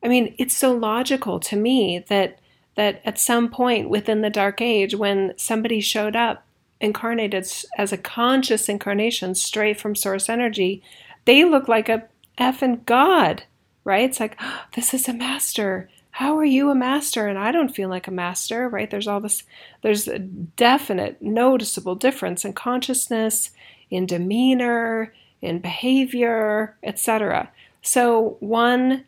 [0.04, 2.38] I mean, it's so logical to me that
[2.78, 6.46] that at some point within the dark age when somebody showed up
[6.80, 10.84] incarnated as a conscious incarnation straight from source energy,
[11.26, 12.08] they look like a
[12.38, 13.44] effing god,
[13.84, 14.08] right?
[14.08, 15.90] It's like, oh, this is a master.
[16.12, 17.26] How are you a master?
[17.26, 18.90] And I don't feel like a master, right?
[18.90, 19.44] There's all this,
[19.82, 23.50] there's a definite, noticeable difference in consciousness,
[23.90, 27.50] in demeanor, in behavior, etc.
[27.82, 29.06] So, one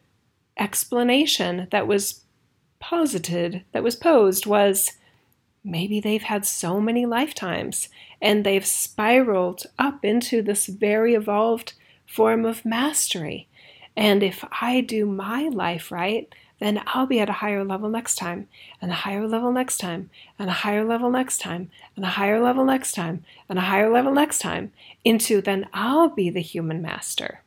[0.58, 2.24] explanation that was
[2.80, 4.94] posited, that was posed, was
[5.64, 7.90] maybe they've had so many lifetimes
[8.22, 11.74] and they've spiraled up into this very evolved
[12.06, 13.48] form of mastery.
[13.96, 18.16] And if I do my life right, then I'll be at a higher level next
[18.16, 18.48] time,
[18.82, 22.40] and a higher level next time, and a higher level next time, and a higher
[22.42, 24.74] level next time, and a higher level next time,
[25.06, 27.44] into then I'll be the human master.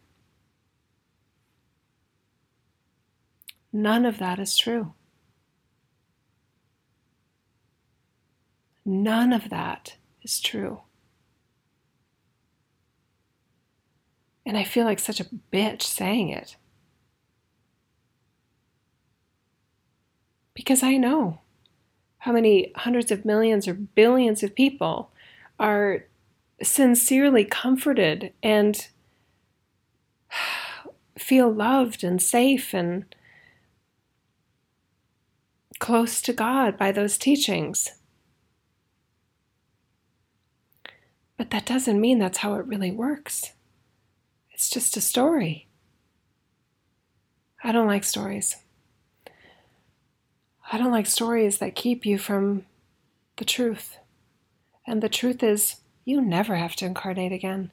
[3.70, 4.94] None of that is true.
[8.84, 10.80] None of that is true.
[14.44, 16.56] And I feel like such a bitch saying it.
[20.54, 21.40] Because I know
[22.18, 25.10] how many hundreds of millions or billions of people
[25.58, 26.06] are
[26.62, 28.88] sincerely comforted and
[31.18, 33.14] feel loved and safe and
[35.78, 37.92] close to God by those teachings.
[41.36, 43.52] But that doesn't mean that's how it really works.
[44.50, 45.68] It's just a story.
[47.64, 48.56] I don't like stories.
[50.72, 52.64] I don't like stories that keep you from
[53.36, 53.98] the truth.
[54.86, 57.70] And the truth is, you never have to incarnate again.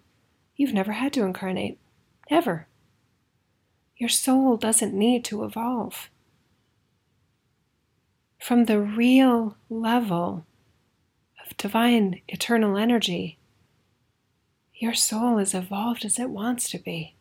[0.56, 1.80] You've never had to incarnate.
[2.30, 2.68] Ever.
[3.98, 6.10] Your soul doesn't need to evolve.
[8.40, 10.46] From the real level
[11.44, 13.39] of divine eternal energy,
[14.80, 17.16] your soul is evolved as it wants to be.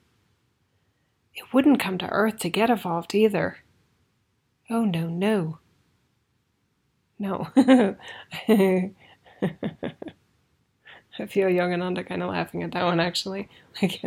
[1.35, 3.59] It wouldn't come to earth to get evolved either.
[4.71, 5.59] Oh, no, no.
[7.19, 7.49] No.
[11.21, 13.49] I feel Yogananda kind of laughing at that one actually.
[13.83, 14.01] Like,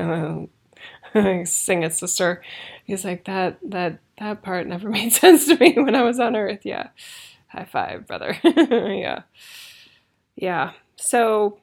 [1.48, 2.42] sing it, sister.
[2.86, 3.58] He's like that.
[3.64, 6.62] That that part never made sense to me when I was on Earth.
[6.64, 6.90] Yeah,
[7.48, 8.38] high five, brother.
[8.44, 9.24] yeah,
[10.36, 10.72] yeah.
[10.96, 11.60] So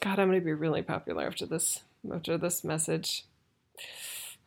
[0.00, 1.80] God, I'm going to be really popular after this
[2.12, 3.24] after this message.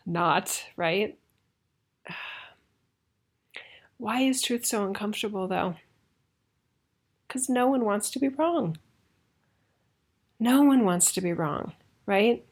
[0.05, 1.17] Not, right?
[3.97, 5.75] Why is truth so uncomfortable though?
[7.29, 8.77] Cuz no one wants to be wrong.
[10.39, 11.73] No one wants to be wrong,
[12.05, 12.45] right?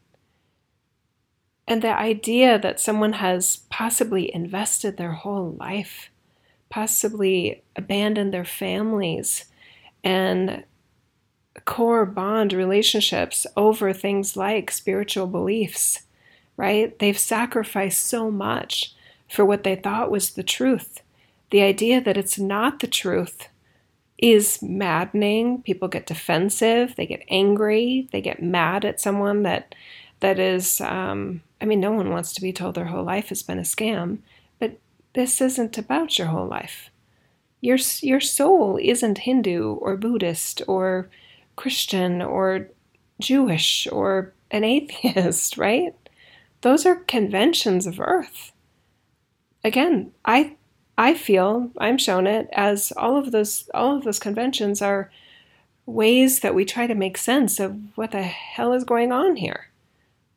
[1.68, 6.10] And the idea that someone has possibly invested their whole life,
[6.68, 9.46] possibly abandoned their families,
[10.04, 10.64] and
[11.64, 16.02] core bond relationships over things like spiritual beliefs,
[16.56, 16.98] right?
[16.98, 18.94] They've sacrificed so much
[19.28, 21.02] for what they thought was the truth.
[21.50, 23.48] The idea that it's not the truth
[24.18, 25.62] is maddening.
[25.62, 29.74] People get defensive, they get angry, they get mad at someone that
[30.20, 33.42] that is um, I mean no one wants to be told their whole life has
[33.42, 34.18] been a scam,
[34.58, 34.78] but
[35.14, 36.90] this isn't about your whole life.
[37.60, 41.08] Your your soul isn't Hindu or Buddhist or
[41.56, 42.68] Christian or
[43.20, 45.94] Jewish or an atheist, right?
[46.60, 48.52] Those are conventions of earth.
[49.64, 50.56] Again, I
[50.98, 55.10] I feel I'm shown it as all of those all of those conventions are
[55.84, 59.68] ways that we try to make sense of what the hell is going on here.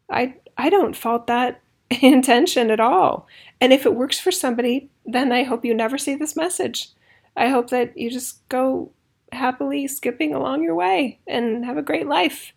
[0.10, 1.62] I I don't fault that
[2.02, 3.28] intention at all.
[3.62, 6.90] And if it works for somebody, then I hope you never see this message.
[7.36, 8.92] I hope that you just go
[9.32, 12.54] happily skipping along your way and have a great life.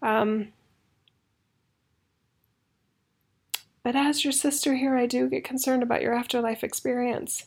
[0.00, 0.48] Um,
[3.82, 7.46] but as your sister here, I do get concerned about your afterlife experience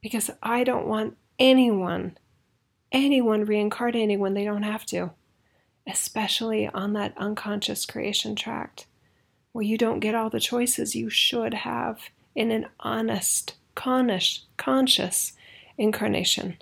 [0.00, 2.16] because I don't want anyone,
[2.92, 5.10] anyone reincarnating when they don't have to,
[5.86, 8.86] especially on that unconscious creation tract
[9.52, 12.00] where you don't get all the choices you should have
[12.34, 15.32] in an honest, conscious, conscious
[15.76, 16.56] incarnation.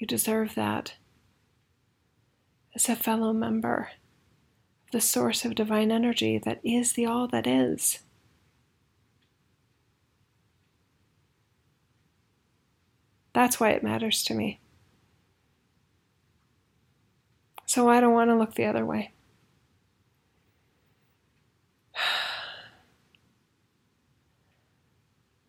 [0.00, 0.94] You deserve that.
[2.74, 3.90] As a fellow member
[4.86, 7.98] of the source of divine energy that is the all that is.
[13.34, 14.60] That's why it matters to me.
[17.66, 19.12] So I don't want to look the other way.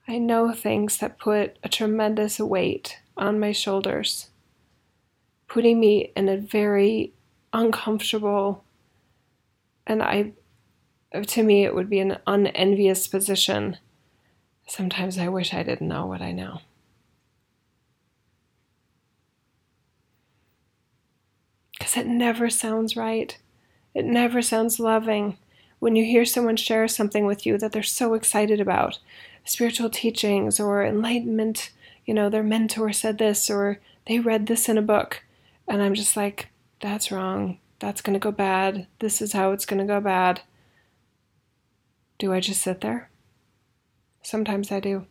[0.09, 4.30] I know things that put a tremendous weight on my shoulders,
[5.51, 7.11] putting me in a very
[7.51, 8.63] uncomfortable
[9.85, 10.31] and I
[11.27, 13.75] to me it would be an unenvious position.
[14.65, 16.61] Sometimes I wish I didn't know what I know.
[21.77, 23.37] Because it never sounds right.
[23.93, 25.37] It never sounds loving
[25.79, 28.99] when you hear someone share something with you that they're so excited about
[29.43, 31.71] spiritual teachings or enlightenment,
[32.05, 35.23] you know, their mentor said this or they read this in a book.
[35.67, 36.49] And I'm just like,
[36.81, 37.59] that's wrong.
[37.79, 38.87] That's going to go bad.
[38.99, 40.41] This is how it's going to go bad.
[42.19, 43.09] Do I just sit there?
[44.21, 45.07] Sometimes I do.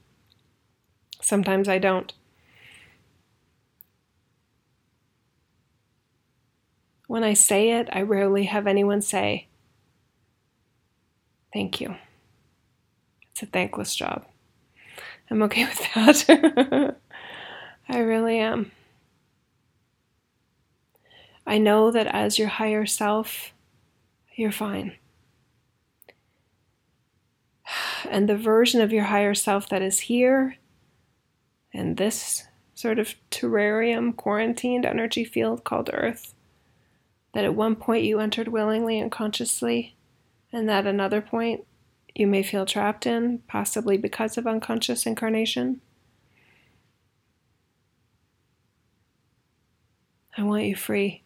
[1.20, 2.12] Sometimes I don't.
[7.06, 9.48] When I say it, I rarely have anyone say,
[11.52, 11.96] Thank you.
[13.32, 14.24] It's a thankless job.
[15.30, 15.64] I'm okay
[15.96, 16.96] with that.
[17.88, 18.70] I really am.
[21.50, 23.52] I know that as your higher self,
[24.36, 24.96] you're fine.
[28.08, 30.56] And the version of your higher self that is here
[31.72, 32.44] in this
[32.74, 36.34] sort of terrarium, quarantined energy field called Earth,
[37.34, 39.96] that at one point you entered willingly and consciously,
[40.52, 41.66] and that another point
[42.14, 45.80] you may feel trapped in, possibly because of unconscious incarnation.
[50.36, 51.24] I want you free.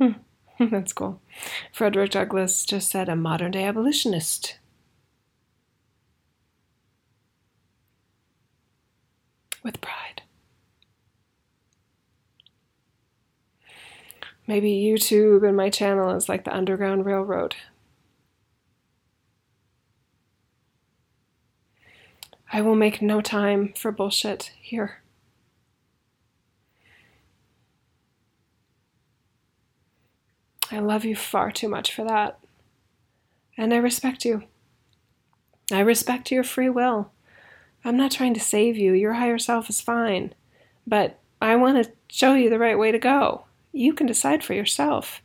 [0.00, 0.12] Hmm.
[0.70, 1.22] That's cool.
[1.72, 4.58] Frederick Douglass just said a modern day abolitionist.
[9.62, 10.22] With pride.
[14.46, 17.56] Maybe YouTube and my channel is like the Underground Railroad.
[22.52, 25.00] I will make no time for bullshit here.
[30.70, 32.38] I love you far too much for that.
[33.56, 34.44] And I respect you.
[35.72, 37.10] I respect your free will.
[37.84, 38.92] I'm not trying to save you.
[38.92, 40.34] Your higher self is fine.
[40.86, 43.44] But I want to show you the right way to go.
[43.72, 45.22] You can decide for yourself.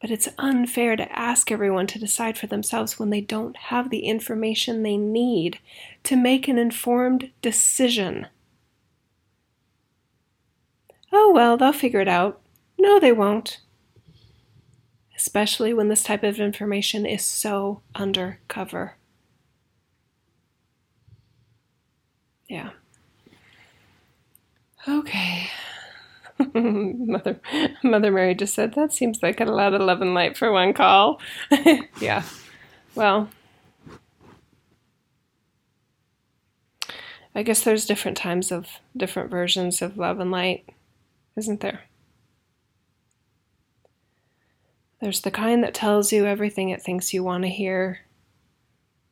[0.00, 4.00] But it's unfair to ask everyone to decide for themselves when they don't have the
[4.00, 5.58] information they need
[6.02, 8.26] to make an informed decision.
[11.10, 12.40] Oh, well, they'll figure it out.
[12.78, 13.60] No, they won't.
[15.24, 18.96] Especially when this type of information is so undercover.
[22.46, 22.72] Yeah.
[24.86, 25.48] Okay.
[26.54, 27.40] Mother
[27.82, 30.74] Mother Mary just said that seems like a lot of love and light for one
[30.74, 31.22] call.
[32.02, 32.22] yeah.
[32.94, 33.30] Well,
[37.34, 40.68] I guess there's different times of different versions of love and light,
[41.34, 41.84] isn't there?
[45.04, 48.00] There's the kind that tells you everything it thinks you want to hear,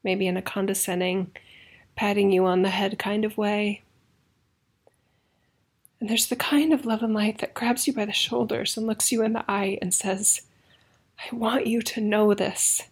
[0.02, 1.32] maybe in a condescending,
[1.96, 3.82] patting you on the head kind of way.
[6.00, 8.86] And there's the kind of love and light that grabs you by the shoulders and
[8.86, 10.40] looks you in the eye and says,
[11.18, 12.84] I want you to know this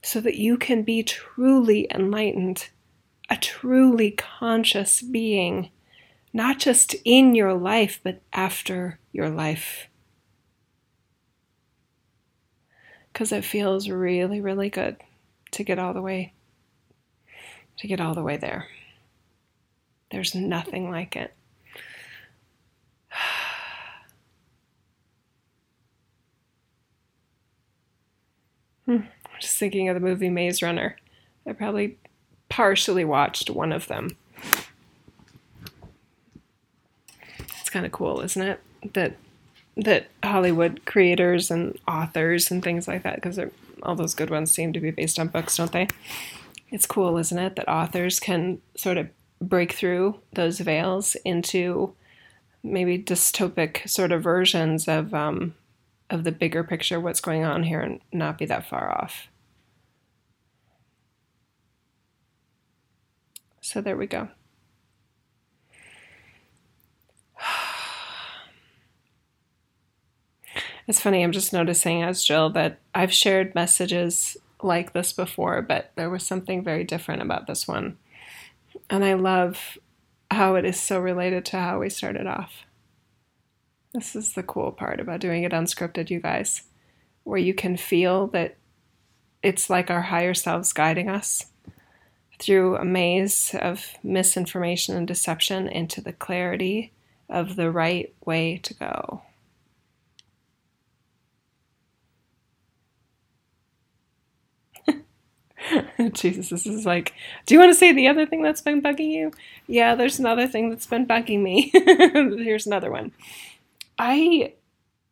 [0.00, 2.68] so that you can be truly enlightened,
[3.28, 5.70] a truly conscious being,
[6.32, 9.88] not just in your life, but after your life.
[13.16, 14.98] Because it feels really, really good
[15.52, 16.34] to get all the way
[17.78, 18.68] to get all the way there.
[20.10, 21.32] There's nothing like it.
[28.84, 28.96] Hmm.
[29.24, 30.96] I'm just thinking of the movie Maze Runner.
[31.46, 31.96] I probably
[32.50, 34.14] partially watched one of them.
[37.38, 38.60] It's kind of cool, isn't it?
[38.92, 39.16] That
[39.76, 43.38] that Hollywood creators and authors and things like that, because
[43.82, 45.88] all those good ones seem to be based on books, don't they?
[46.70, 49.08] It's cool, isn't it, that authors can sort of
[49.40, 51.94] break through those veils into
[52.62, 55.54] maybe dystopic sort of versions of um,
[56.08, 59.28] of the bigger picture, what's going on here, and not be that far off.
[63.60, 64.28] So there we go.
[70.86, 75.90] It's funny, I'm just noticing as Jill that I've shared messages like this before, but
[75.96, 77.98] there was something very different about this one.
[78.88, 79.78] And I love
[80.30, 82.64] how it is so related to how we started off.
[83.92, 86.62] This is the cool part about doing it unscripted, you guys,
[87.24, 88.56] where you can feel that
[89.42, 91.46] it's like our higher selves guiding us
[92.38, 96.92] through a maze of misinformation and deception into the clarity
[97.28, 99.22] of the right way to go.
[106.12, 107.14] Jesus, this is like,
[107.44, 109.32] do you want to say the other thing that's been bugging you?
[109.66, 111.70] Yeah, there's another thing that's been bugging me.
[111.72, 113.12] Here's another one.
[113.98, 114.52] I,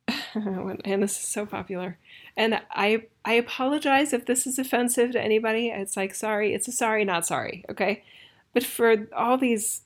[0.34, 1.98] and this is so popular,
[2.36, 5.68] and I I apologize if this is offensive to anybody.
[5.68, 8.04] It's like sorry, it's a sorry, not sorry, okay?
[8.52, 9.82] But for all these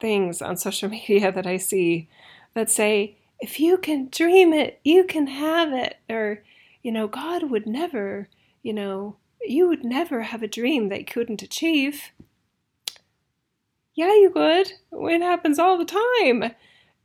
[0.00, 2.08] things on social media that I see
[2.54, 6.42] that say, if you can dream it, you can have it, or
[6.82, 8.28] you know, God would never,
[8.62, 12.10] you know, you would never have a dream that you couldn't achieve.
[13.94, 14.72] Yeah, you would.
[14.92, 16.54] It happens all the time.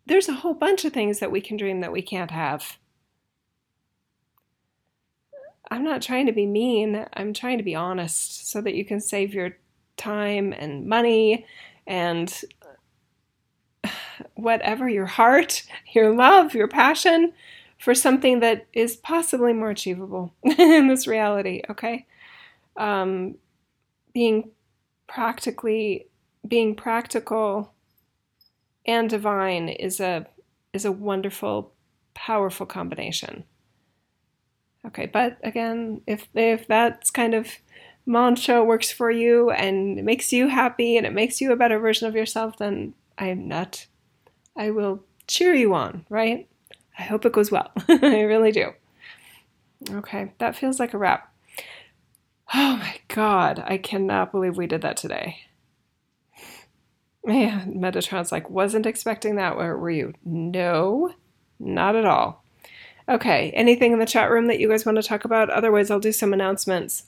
[0.05, 2.77] There's a whole bunch of things that we can dream that we can't have.
[5.71, 7.05] I'm not trying to be mean.
[7.13, 9.57] I'm trying to be honest so that you can save your
[9.97, 11.45] time and money
[11.87, 12.41] and
[14.35, 15.63] whatever your heart,
[15.93, 17.33] your love, your passion
[17.79, 22.05] for something that is possibly more achievable in this reality, okay?
[22.77, 23.35] Um,
[24.13, 24.51] being
[25.07, 26.07] practically
[26.47, 27.73] being practical
[28.85, 30.27] and divine is a
[30.73, 31.73] is a wonderful
[32.13, 33.43] powerful combination.
[34.85, 37.47] Okay but again if if that's kind of
[38.05, 41.79] mantra works for you and it makes you happy and it makes you a better
[41.79, 43.87] version of yourself then i'm not
[44.55, 46.47] i will cheer you on right?
[46.97, 47.71] I hope it goes well.
[47.89, 48.71] I really do.
[49.89, 51.33] Okay that feels like a wrap
[52.53, 55.39] Oh my God, I cannot believe we did that today.
[57.25, 59.57] Man, Metatron's like, wasn't expecting that.
[59.57, 60.13] Where were you?
[60.23, 61.13] No,
[61.59, 62.43] not at all.
[63.09, 65.49] Okay, anything in the chat room that you guys want to talk about?
[65.49, 67.05] Otherwise, I'll do some announcements.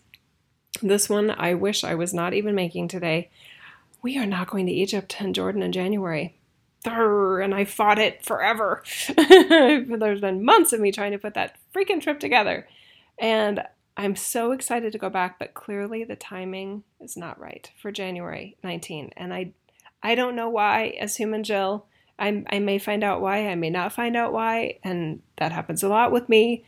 [0.82, 3.30] This one I wish I was not even making today.
[4.02, 6.36] We are not going to Egypt and Jordan in January.
[6.86, 8.84] and I fought it forever.
[9.18, 12.68] There's been months of me trying to put that freaking trip together.
[13.20, 13.64] And
[13.98, 18.56] I'm so excited to go back, but clearly the timing is not right for January
[18.64, 19.12] 19.
[19.18, 19.54] And I
[20.04, 21.88] I don't know why as human Jill.
[22.20, 25.84] I, I may find out why, I may not find out why, and that happens
[25.84, 26.64] a lot with me.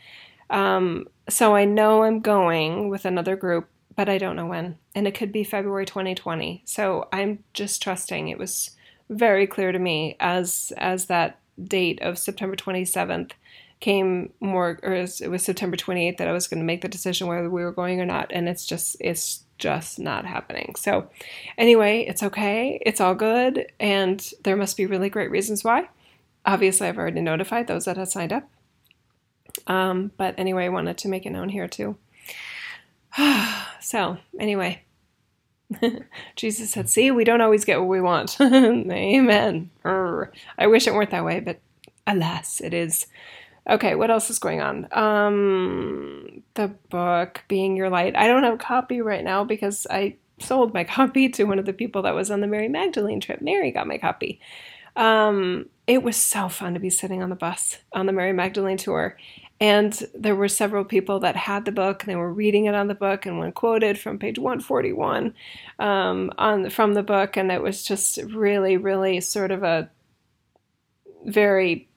[0.50, 4.78] Um, so I know I'm going with another group, but I don't know when.
[4.94, 6.64] And it could be February 2020.
[6.66, 8.28] So I'm just trusting.
[8.28, 8.72] It was
[9.10, 13.32] very clear to me as as that date of September 27th
[13.80, 17.28] came more, or it was September 28th that I was going to make the decision
[17.28, 18.32] whether we were going or not.
[18.32, 20.76] And it's just, it's just not happening.
[20.76, 21.10] So,
[21.58, 22.82] anyway, it's okay.
[22.86, 23.72] It's all good.
[23.80, 25.90] And there must be really great reasons why.
[26.46, 28.50] Obviously, I've already notified those that had signed up.
[29.68, 31.98] Um, but anyway, I wanted to make it known here too.
[33.82, 34.84] so, anyway,
[36.36, 38.40] Jesus said, See, we don't always get what we want.
[38.42, 39.70] Amen.
[39.86, 41.60] I wish it weren't that way, but
[42.08, 43.08] alas, it is.
[43.70, 44.88] Okay, what else is going on?
[44.92, 48.16] Um, the book, Being Your Light.
[48.16, 51.66] I don't have a copy right now because I sold my copy to one of
[51.66, 53.42] the people that was on the Mary Magdalene trip.
[53.42, 54.40] Mary got my copy.
[54.96, 58.78] Um, it was so fun to be sitting on the bus on the Mary Magdalene
[58.78, 59.18] tour.
[59.62, 62.88] And there were several people that had the book and they were reading it on
[62.88, 65.34] the book and one quoted from page 141
[65.80, 67.38] um, on from the book.
[67.38, 69.90] And it was just really, really sort of a
[71.26, 71.89] very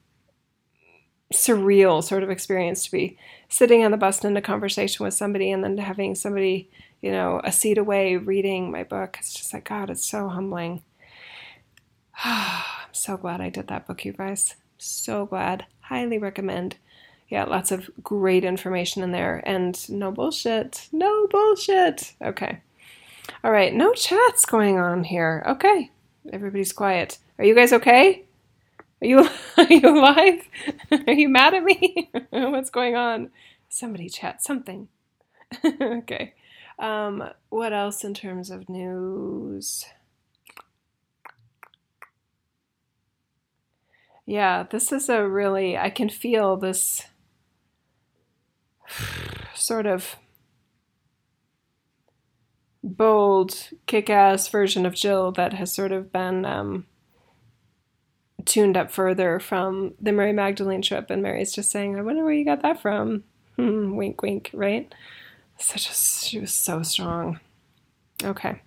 [1.33, 3.17] surreal sort of experience to be
[3.49, 6.69] sitting on the bus and in a conversation with somebody and then having somebody,
[7.01, 9.17] you know, a seat away reading my book.
[9.19, 10.81] It's just like, God, it's so humbling.
[12.23, 14.55] I'm so glad I did that book, you guys.
[14.77, 15.65] So glad.
[15.81, 16.77] Highly recommend.
[17.29, 20.87] Yeah, lots of great information in there and no bullshit.
[20.91, 22.13] No bullshit.
[22.21, 22.59] Okay.
[23.43, 25.43] All right, no chats going on here.
[25.47, 25.91] Okay.
[26.31, 27.17] Everybody's quiet.
[27.37, 28.23] Are you guys okay?
[29.03, 30.47] Are you are you alive?
[31.07, 32.09] Are you mad at me?
[32.29, 33.31] What's going on?
[33.67, 34.87] Somebody chat something.
[35.81, 36.33] okay.
[36.79, 39.85] Um, what else in terms of news?
[44.25, 47.01] Yeah, this is a really I can feel this
[49.53, 50.15] sort of
[52.81, 56.85] bold, kick-ass version of Jill that has sort of been um,
[58.45, 62.33] tuned up further from the Mary Magdalene trip, and Mary's just saying, "I wonder where
[62.33, 63.23] you got that from."
[63.55, 64.49] Hmm, wink, wink.
[64.53, 64.93] Right?
[65.57, 67.39] Such a she was so strong.
[68.23, 68.61] Okay.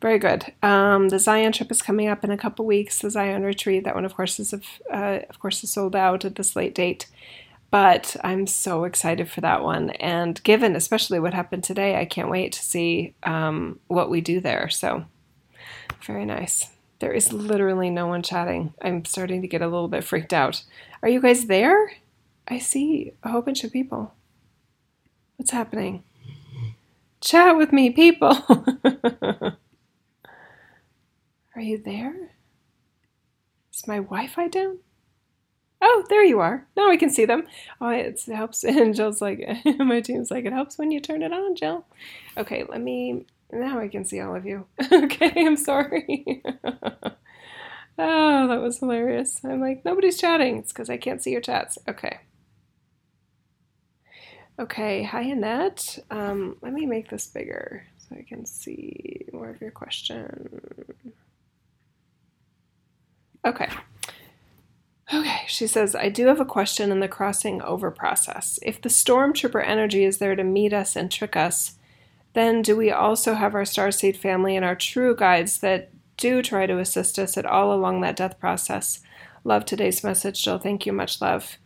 [0.00, 0.52] Very good.
[0.62, 3.00] Um, the Zion trip is coming up in a couple weeks.
[3.00, 6.24] The Zion retreat, that one, of course, is of, uh, of course is sold out
[6.24, 7.06] at this late date.
[7.70, 12.30] But I'm so excited for that one, and given especially what happened today, I can't
[12.30, 14.68] wait to see um, what we do there.
[14.68, 15.04] So,
[16.04, 16.70] very nice.
[16.98, 18.72] There is literally no one chatting.
[18.80, 20.62] I'm starting to get a little bit freaked out.
[21.02, 21.92] Are you guys there?
[22.48, 24.14] I see a whole bunch of people.
[25.36, 26.04] What's happening?
[27.20, 28.38] Chat with me, people.
[31.54, 32.30] Are you there?
[33.72, 34.78] Is my Wi Fi down?
[35.82, 36.66] Oh, there you are.
[36.76, 37.46] Now I can see them.
[37.80, 38.64] Oh, it helps.
[38.64, 39.46] And Jill's like,
[39.78, 41.84] my team's like, it helps when you turn it on, Jill.
[42.36, 43.26] Okay, let me.
[43.52, 44.66] Now I can see all of you.
[44.92, 46.42] okay, I'm sorry.
[46.64, 49.40] oh, that was hilarious.
[49.44, 50.58] I'm like, nobody's chatting.
[50.58, 51.78] It's because I can't see your chats.
[51.88, 52.20] Okay.
[54.58, 55.98] Okay, hi Annette.
[56.10, 60.94] Um, let me make this bigger so I can see more of your question.
[63.44, 63.68] Okay.
[65.12, 68.58] Okay, she says, I do have a question in the crossing over process.
[68.62, 71.76] If the stormtrooper energy is there to meet us and trick us,
[72.36, 76.66] then do we also have our starseed family and our true guides that do try
[76.66, 79.00] to assist us at all along that death process?
[79.42, 80.58] Love today's message, Jill.
[80.58, 80.92] Thank you.
[80.92, 81.56] Much love.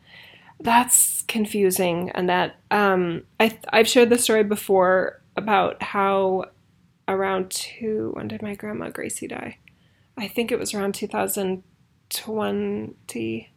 [0.60, 6.44] That's confusing, and that um, I, I've shared the story before about how
[7.08, 9.58] around two, when did my grandma Gracie die?
[10.16, 11.64] I think it was around 2000
[12.10, 13.49] 20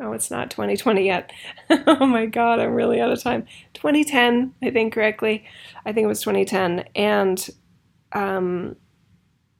[0.00, 1.32] oh it's not 2020 yet
[1.70, 5.44] oh my god i'm really out of time 2010 i think correctly
[5.84, 7.50] i think it was 2010 and
[8.12, 8.76] um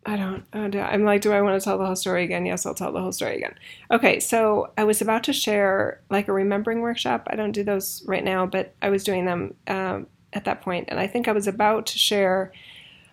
[0.09, 2.47] I don't, I'm like, do I want to tell the whole story again?
[2.47, 3.55] Yes, I'll tell the whole story again.
[3.91, 7.27] Okay, so I was about to share like a remembering workshop.
[7.31, 10.89] I don't do those right now, but I was doing them um, at that point,
[10.89, 12.53] and I think I was about to share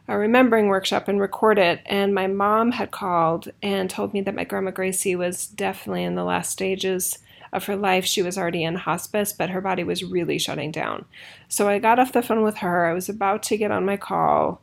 [0.07, 1.81] a remembering workshop and record it.
[1.85, 6.15] And my mom had called and told me that my grandma Gracie was definitely in
[6.15, 7.19] the last stages
[7.51, 8.05] of her life.
[8.05, 11.05] She was already in hospice, but her body was really shutting down.
[11.47, 12.85] So I got off the phone with her.
[12.85, 14.61] I was about to get on my call,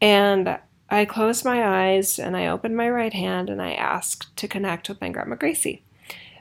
[0.00, 0.58] and
[0.88, 4.90] I closed my eyes and I opened my right hand and I asked to connect
[4.90, 5.82] with my grandma Gracie.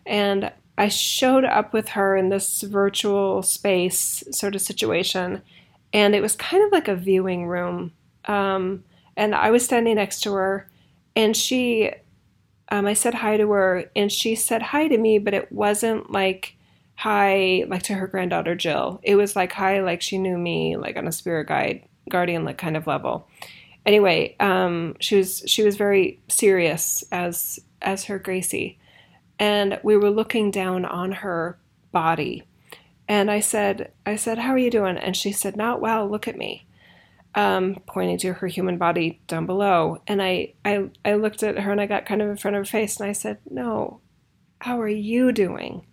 [0.05, 5.41] And I showed up with her in this virtual space sort of situation,
[5.93, 7.91] and it was kind of like a viewing room
[8.25, 8.83] um,
[9.15, 10.69] and I was standing next to her,
[11.15, 11.91] and she,
[12.69, 16.11] um, I said hi to her, and she said hi to me, but it wasn't
[16.11, 16.55] like
[16.95, 18.99] hi like to her granddaughter Jill.
[19.03, 22.57] It was like hi like she knew me like on a spirit guide guardian like
[22.57, 23.27] kind of level.
[23.85, 28.77] Anyway, um, she was she was very serious as as her Gracie,
[29.39, 31.57] and we were looking down on her
[31.91, 32.43] body,
[33.07, 34.97] and I said I said how are you doing?
[34.97, 36.07] And she said not well.
[36.07, 36.67] Look at me
[37.35, 40.01] um, pointing to her human body down below.
[40.07, 42.61] And I, I, I looked at her and I got kind of in front of
[42.61, 44.01] her face and I said, No,
[44.59, 45.85] how are you doing?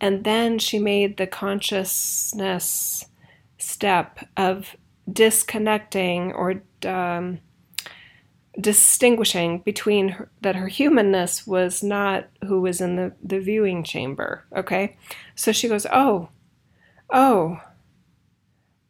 [0.00, 3.06] And then she made the consciousness
[3.58, 4.76] step of
[5.10, 7.40] disconnecting or um,
[8.60, 14.44] distinguishing between her, that her humanness was not who was in the, the viewing chamber.
[14.56, 14.96] Okay.
[15.34, 16.28] So she goes, Oh,
[17.10, 17.60] oh,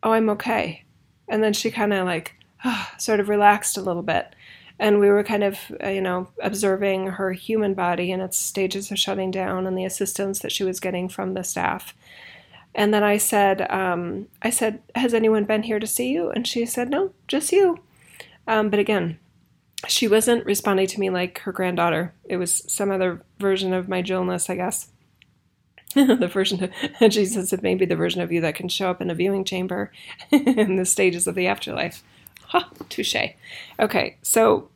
[0.02, 0.83] oh, I'm okay.
[1.28, 2.34] And then she kind of like
[2.98, 4.34] sort of relaxed a little bit.
[4.78, 8.90] And we were kind of, uh, you know, observing her human body and its stages
[8.90, 11.94] of shutting down and the assistance that she was getting from the staff.
[12.74, 16.30] And then I said, um, I said, has anyone been here to see you?
[16.30, 17.78] And she said, no, just you.
[18.48, 19.18] Um, but again,
[19.86, 22.12] she wasn't responding to me like her granddaughter.
[22.24, 24.88] It was some other version of my Jillness, I guess.
[25.94, 26.70] the version of
[27.10, 29.92] Jesus said maybe the version of you that can show up in a viewing chamber
[30.30, 32.02] in the stages of the afterlife.
[32.48, 33.16] Ha, touche.
[33.78, 34.68] Okay, so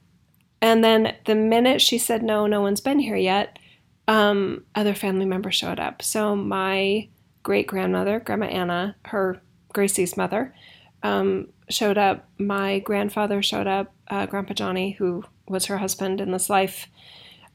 [0.60, 3.58] and then the minute she said no, no one's been here yet,
[4.06, 6.02] um, other family members showed up.
[6.02, 7.08] So my
[7.42, 9.40] great grandmother, Grandma Anna, her
[9.72, 10.54] Gracie's mother,
[11.02, 12.28] um, showed up.
[12.38, 13.94] My grandfather showed up.
[14.08, 16.86] Uh, Grandpa Johnny, who was her husband in this life,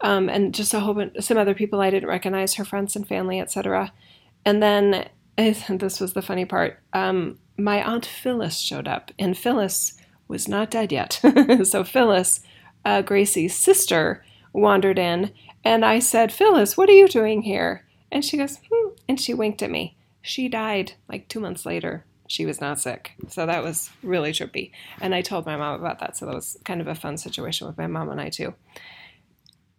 [0.04, 3.08] um, and just a whole bunch, some other people I didn't recognize, her friends and
[3.08, 3.92] family, etc.
[4.46, 6.80] And then this was the funny part.
[6.94, 9.94] Um, my aunt Phyllis showed up, and Phyllis
[10.28, 11.20] was not dead yet.
[11.64, 12.42] so Phyllis,
[12.86, 15.32] uh, Gracie's sister, wandered in,
[15.64, 19.34] and I said, "Phyllis, what are you doing here?" And she goes, hmm, and she
[19.34, 19.98] winked at me.
[20.22, 22.06] She died like two months later.
[22.28, 24.72] She was not sick, so that was really trippy.
[25.02, 27.68] And I told my mom about that, so that was kind of a fun situation
[27.68, 28.54] with my mom and I too.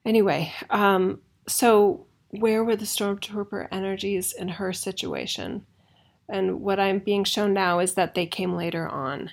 [0.04, 5.64] Anyway, um, so where were the stormtrooper energies in her situation?
[6.28, 9.30] And what I'm being shown now is that they came later on.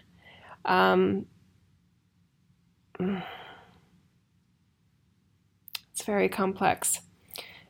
[0.66, 1.26] Um,
[3.00, 3.24] it's
[6.06, 7.02] very complex.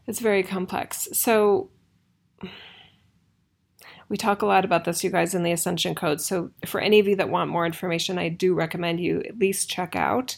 [0.07, 1.07] It's very complex.
[1.13, 1.69] So,
[4.09, 6.19] we talk a lot about this, you guys, in the Ascension Code.
[6.19, 9.69] So, for any of you that want more information, I do recommend you at least
[9.69, 10.37] check out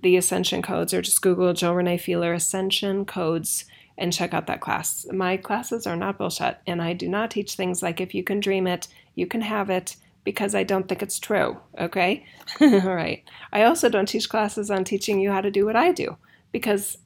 [0.00, 3.64] the Ascension Codes or just Google Jill Renee Feeler Ascension Codes
[3.96, 5.06] and check out that class.
[5.12, 8.40] My classes are not bullshit, and I do not teach things like if you can
[8.40, 12.24] dream it, you can have it, because I don't think it's true, okay?
[12.60, 13.22] All right.
[13.52, 16.16] I also don't teach classes on teaching you how to do what I do,
[16.50, 16.98] because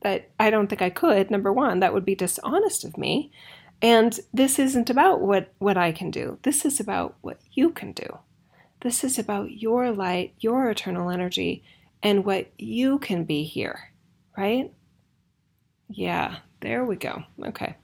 [0.00, 1.30] that I don't think I could.
[1.30, 3.30] Number one, that would be dishonest of me.
[3.80, 6.38] And this isn't about what, what I can do.
[6.42, 8.18] This is about what you can do.
[8.80, 11.62] This is about your light, your eternal energy,
[12.02, 13.92] and what you can be here,
[14.36, 14.72] right?
[15.88, 17.22] Yeah, there we go.
[17.44, 17.76] Okay.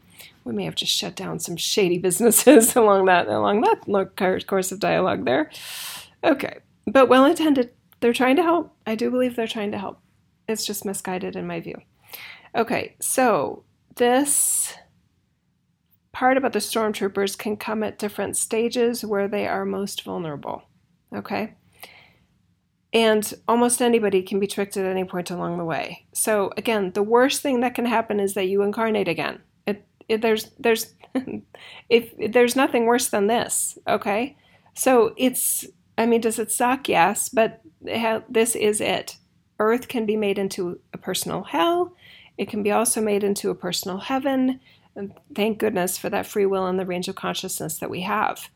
[0.44, 4.80] We may have just shut down some shady businesses along that along that course of
[4.80, 5.50] dialogue there.
[6.24, 6.58] Okay.
[6.86, 7.70] But well intended.
[8.00, 8.74] They're trying to help.
[8.86, 10.00] I do believe they're trying to help.
[10.48, 11.76] It's just misguided in my view.
[12.56, 13.64] Okay, so
[13.96, 14.74] this
[16.12, 20.62] part about the stormtroopers can come at different stages where they are most vulnerable.
[21.14, 21.54] Okay?
[22.92, 26.06] And almost anybody can be tricked at any point along the way.
[26.14, 29.40] So again, the worst thing that can happen is that you incarnate again.
[29.66, 30.94] It, it there's there's
[31.90, 34.36] if there's nothing worse than this, okay?
[34.74, 35.66] So it's
[35.98, 36.88] I mean, does it suck?
[36.88, 39.16] Yes, but ha- this is it.
[39.58, 41.94] Earth can be made into a personal hell.
[42.38, 44.60] It can be also made into a personal heaven.
[44.94, 48.48] And thank goodness for that free will and the range of consciousness that we have.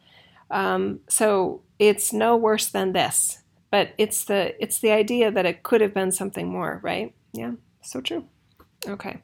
[0.50, 3.41] Um, so it's no worse than this
[3.72, 7.14] but it's the it's the idea that it could have been something more, right?
[7.32, 8.26] Yeah, so true.
[8.86, 9.22] Okay.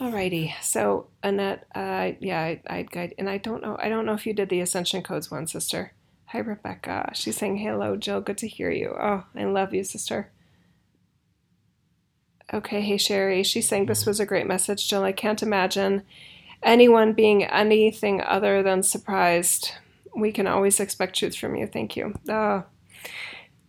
[0.00, 0.54] Alrighty.
[0.62, 4.26] So Annette, uh, yeah, I, I guide, and I don't know, I don't know if
[4.26, 5.92] you did the Ascension Codes one, sister.
[6.26, 7.10] Hi, Rebecca.
[7.12, 8.22] She's saying hello, Jill.
[8.22, 8.96] Good to hear you.
[8.98, 10.32] Oh, I love you, sister.
[12.54, 13.42] Okay, hey Sherry.
[13.42, 15.04] She's saying this was a great message, Jill.
[15.04, 16.04] I can't imagine
[16.62, 19.72] anyone being anything other than surprised.
[20.16, 21.66] We can always expect truth from you.
[21.66, 22.14] Thank you.
[22.30, 22.64] Oh,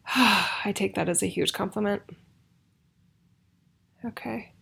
[0.15, 2.01] I take that as a huge compliment.
[4.05, 4.53] Okay.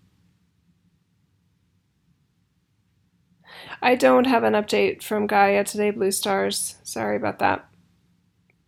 [3.82, 6.76] I don't have an update from Gaia today, Blue Stars.
[6.84, 7.68] Sorry about that.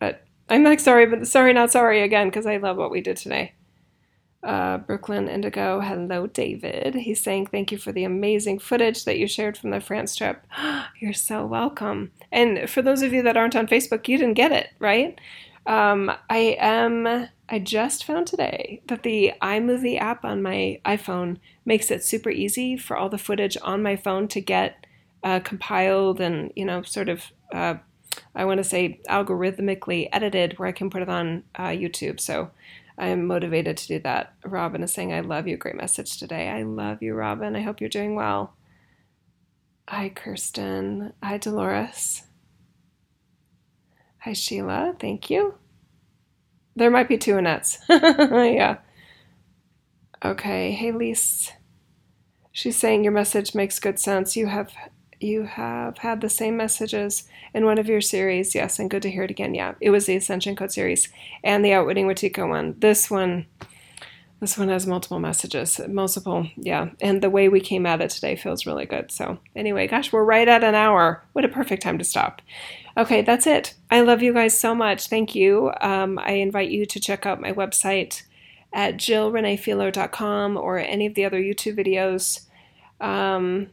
[0.00, 3.16] But I'm like sorry, but sorry, not sorry again, because I love what we did
[3.16, 3.54] today.
[4.42, 6.94] Uh, Brooklyn Indigo, hello, David.
[6.94, 10.44] He's saying thank you for the amazing footage that you shared from the France trip.
[11.00, 12.12] You're so welcome.
[12.30, 15.18] And for those of you that aren't on Facebook, you didn't get it, right?
[15.66, 17.28] Um, I am.
[17.46, 22.76] I just found today that the iMovie app on my iPhone makes it super easy
[22.76, 24.86] for all the footage on my phone to get
[25.22, 27.74] uh, compiled and you know sort of uh,
[28.34, 32.20] I want to say algorithmically edited where I can put it on uh, YouTube.
[32.20, 32.50] So
[32.98, 34.34] I'm motivated to do that.
[34.44, 35.56] Robin is saying, I love you.
[35.56, 36.48] Great message today.
[36.48, 37.56] I love you, Robin.
[37.56, 38.54] I hope you're doing well.
[39.88, 41.12] Hi, Kirsten.
[41.22, 42.23] Hi, Dolores.
[44.24, 44.96] Hi, Sheila.
[44.98, 45.54] Thank you.
[46.74, 47.76] There might be two Annettes.
[47.90, 48.78] yeah.
[50.24, 50.72] Okay.
[50.72, 51.52] Hey, Lise.
[52.50, 54.34] She's saying your message makes good sense.
[54.34, 54.72] You have
[55.20, 58.54] you have had the same messages in one of your series.
[58.54, 59.54] Yes, and good to hear it again.
[59.54, 61.10] Yeah, it was the Ascension Code series
[61.42, 62.76] and the Outwitting Wetiko one.
[62.78, 63.44] This one,
[64.44, 66.46] this one has multiple messages, multiple.
[66.56, 69.10] Yeah, and the way we came at it today feels really good.
[69.10, 71.24] So anyway, gosh, we're right at an hour.
[71.32, 72.42] What a perfect time to stop.
[72.94, 73.72] Okay, that's it.
[73.90, 75.08] I love you guys so much.
[75.08, 75.72] Thank you.
[75.80, 78.24] Um, I invite you to check out my website
[78.70, 82.44] at jillreneefeeler.com or any of the other YouTube videos.
[83.00, 83.68] Um,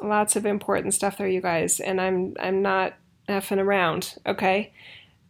[0.00, 2.94] lots of important stuff there, you guys, and I'm I'm not
[3.28, 4.18] effing around.
[4.24, 4.72] Okay,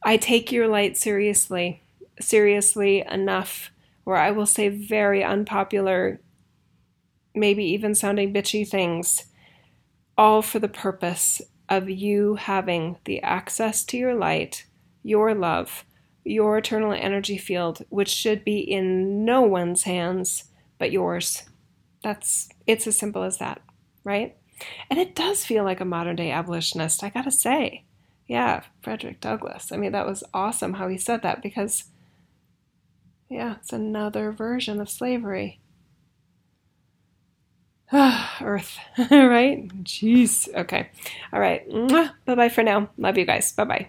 [0.03, 1.81] I take your light seriously,
[2.20, 3.70] seriously enough
[4.09, 6.23] where I will say very unpopular,
[7.35, 9.27] maybe even sounding bitchy things,
[10.17, 14.65] all for the purpose of you having the access to your light,
[15.03, 15.85] your love,
[16.25, 20.45] your eternal energy field, which should be in no one's hands
[20.79, 21.43] but yours.
[22.03, 23.61] That's it's as simple as that,
[24.05, 24.39] right?
[24.89, 27.85] And it does feel like a modern day abolitionist, I gotta say.
[28.27, 29.71] Yeah, Frederick Douglass.
[29.71, 31.85] I mean, that was awesome how he said that because,
[33.31, 35.61] yeah, it's another version of slavery.
[37.93, 38.79] Earth,
[39.11, 39.68] right?
[39.85, 40.49] Jeez.
[40.55, 40.91] Okay.
[41.33, 41.62] All right.
[42.26, 42.91] Bye bye for now.
[42.99, 43.53] Love you guys.
[43.53, 43.87] Bye bye.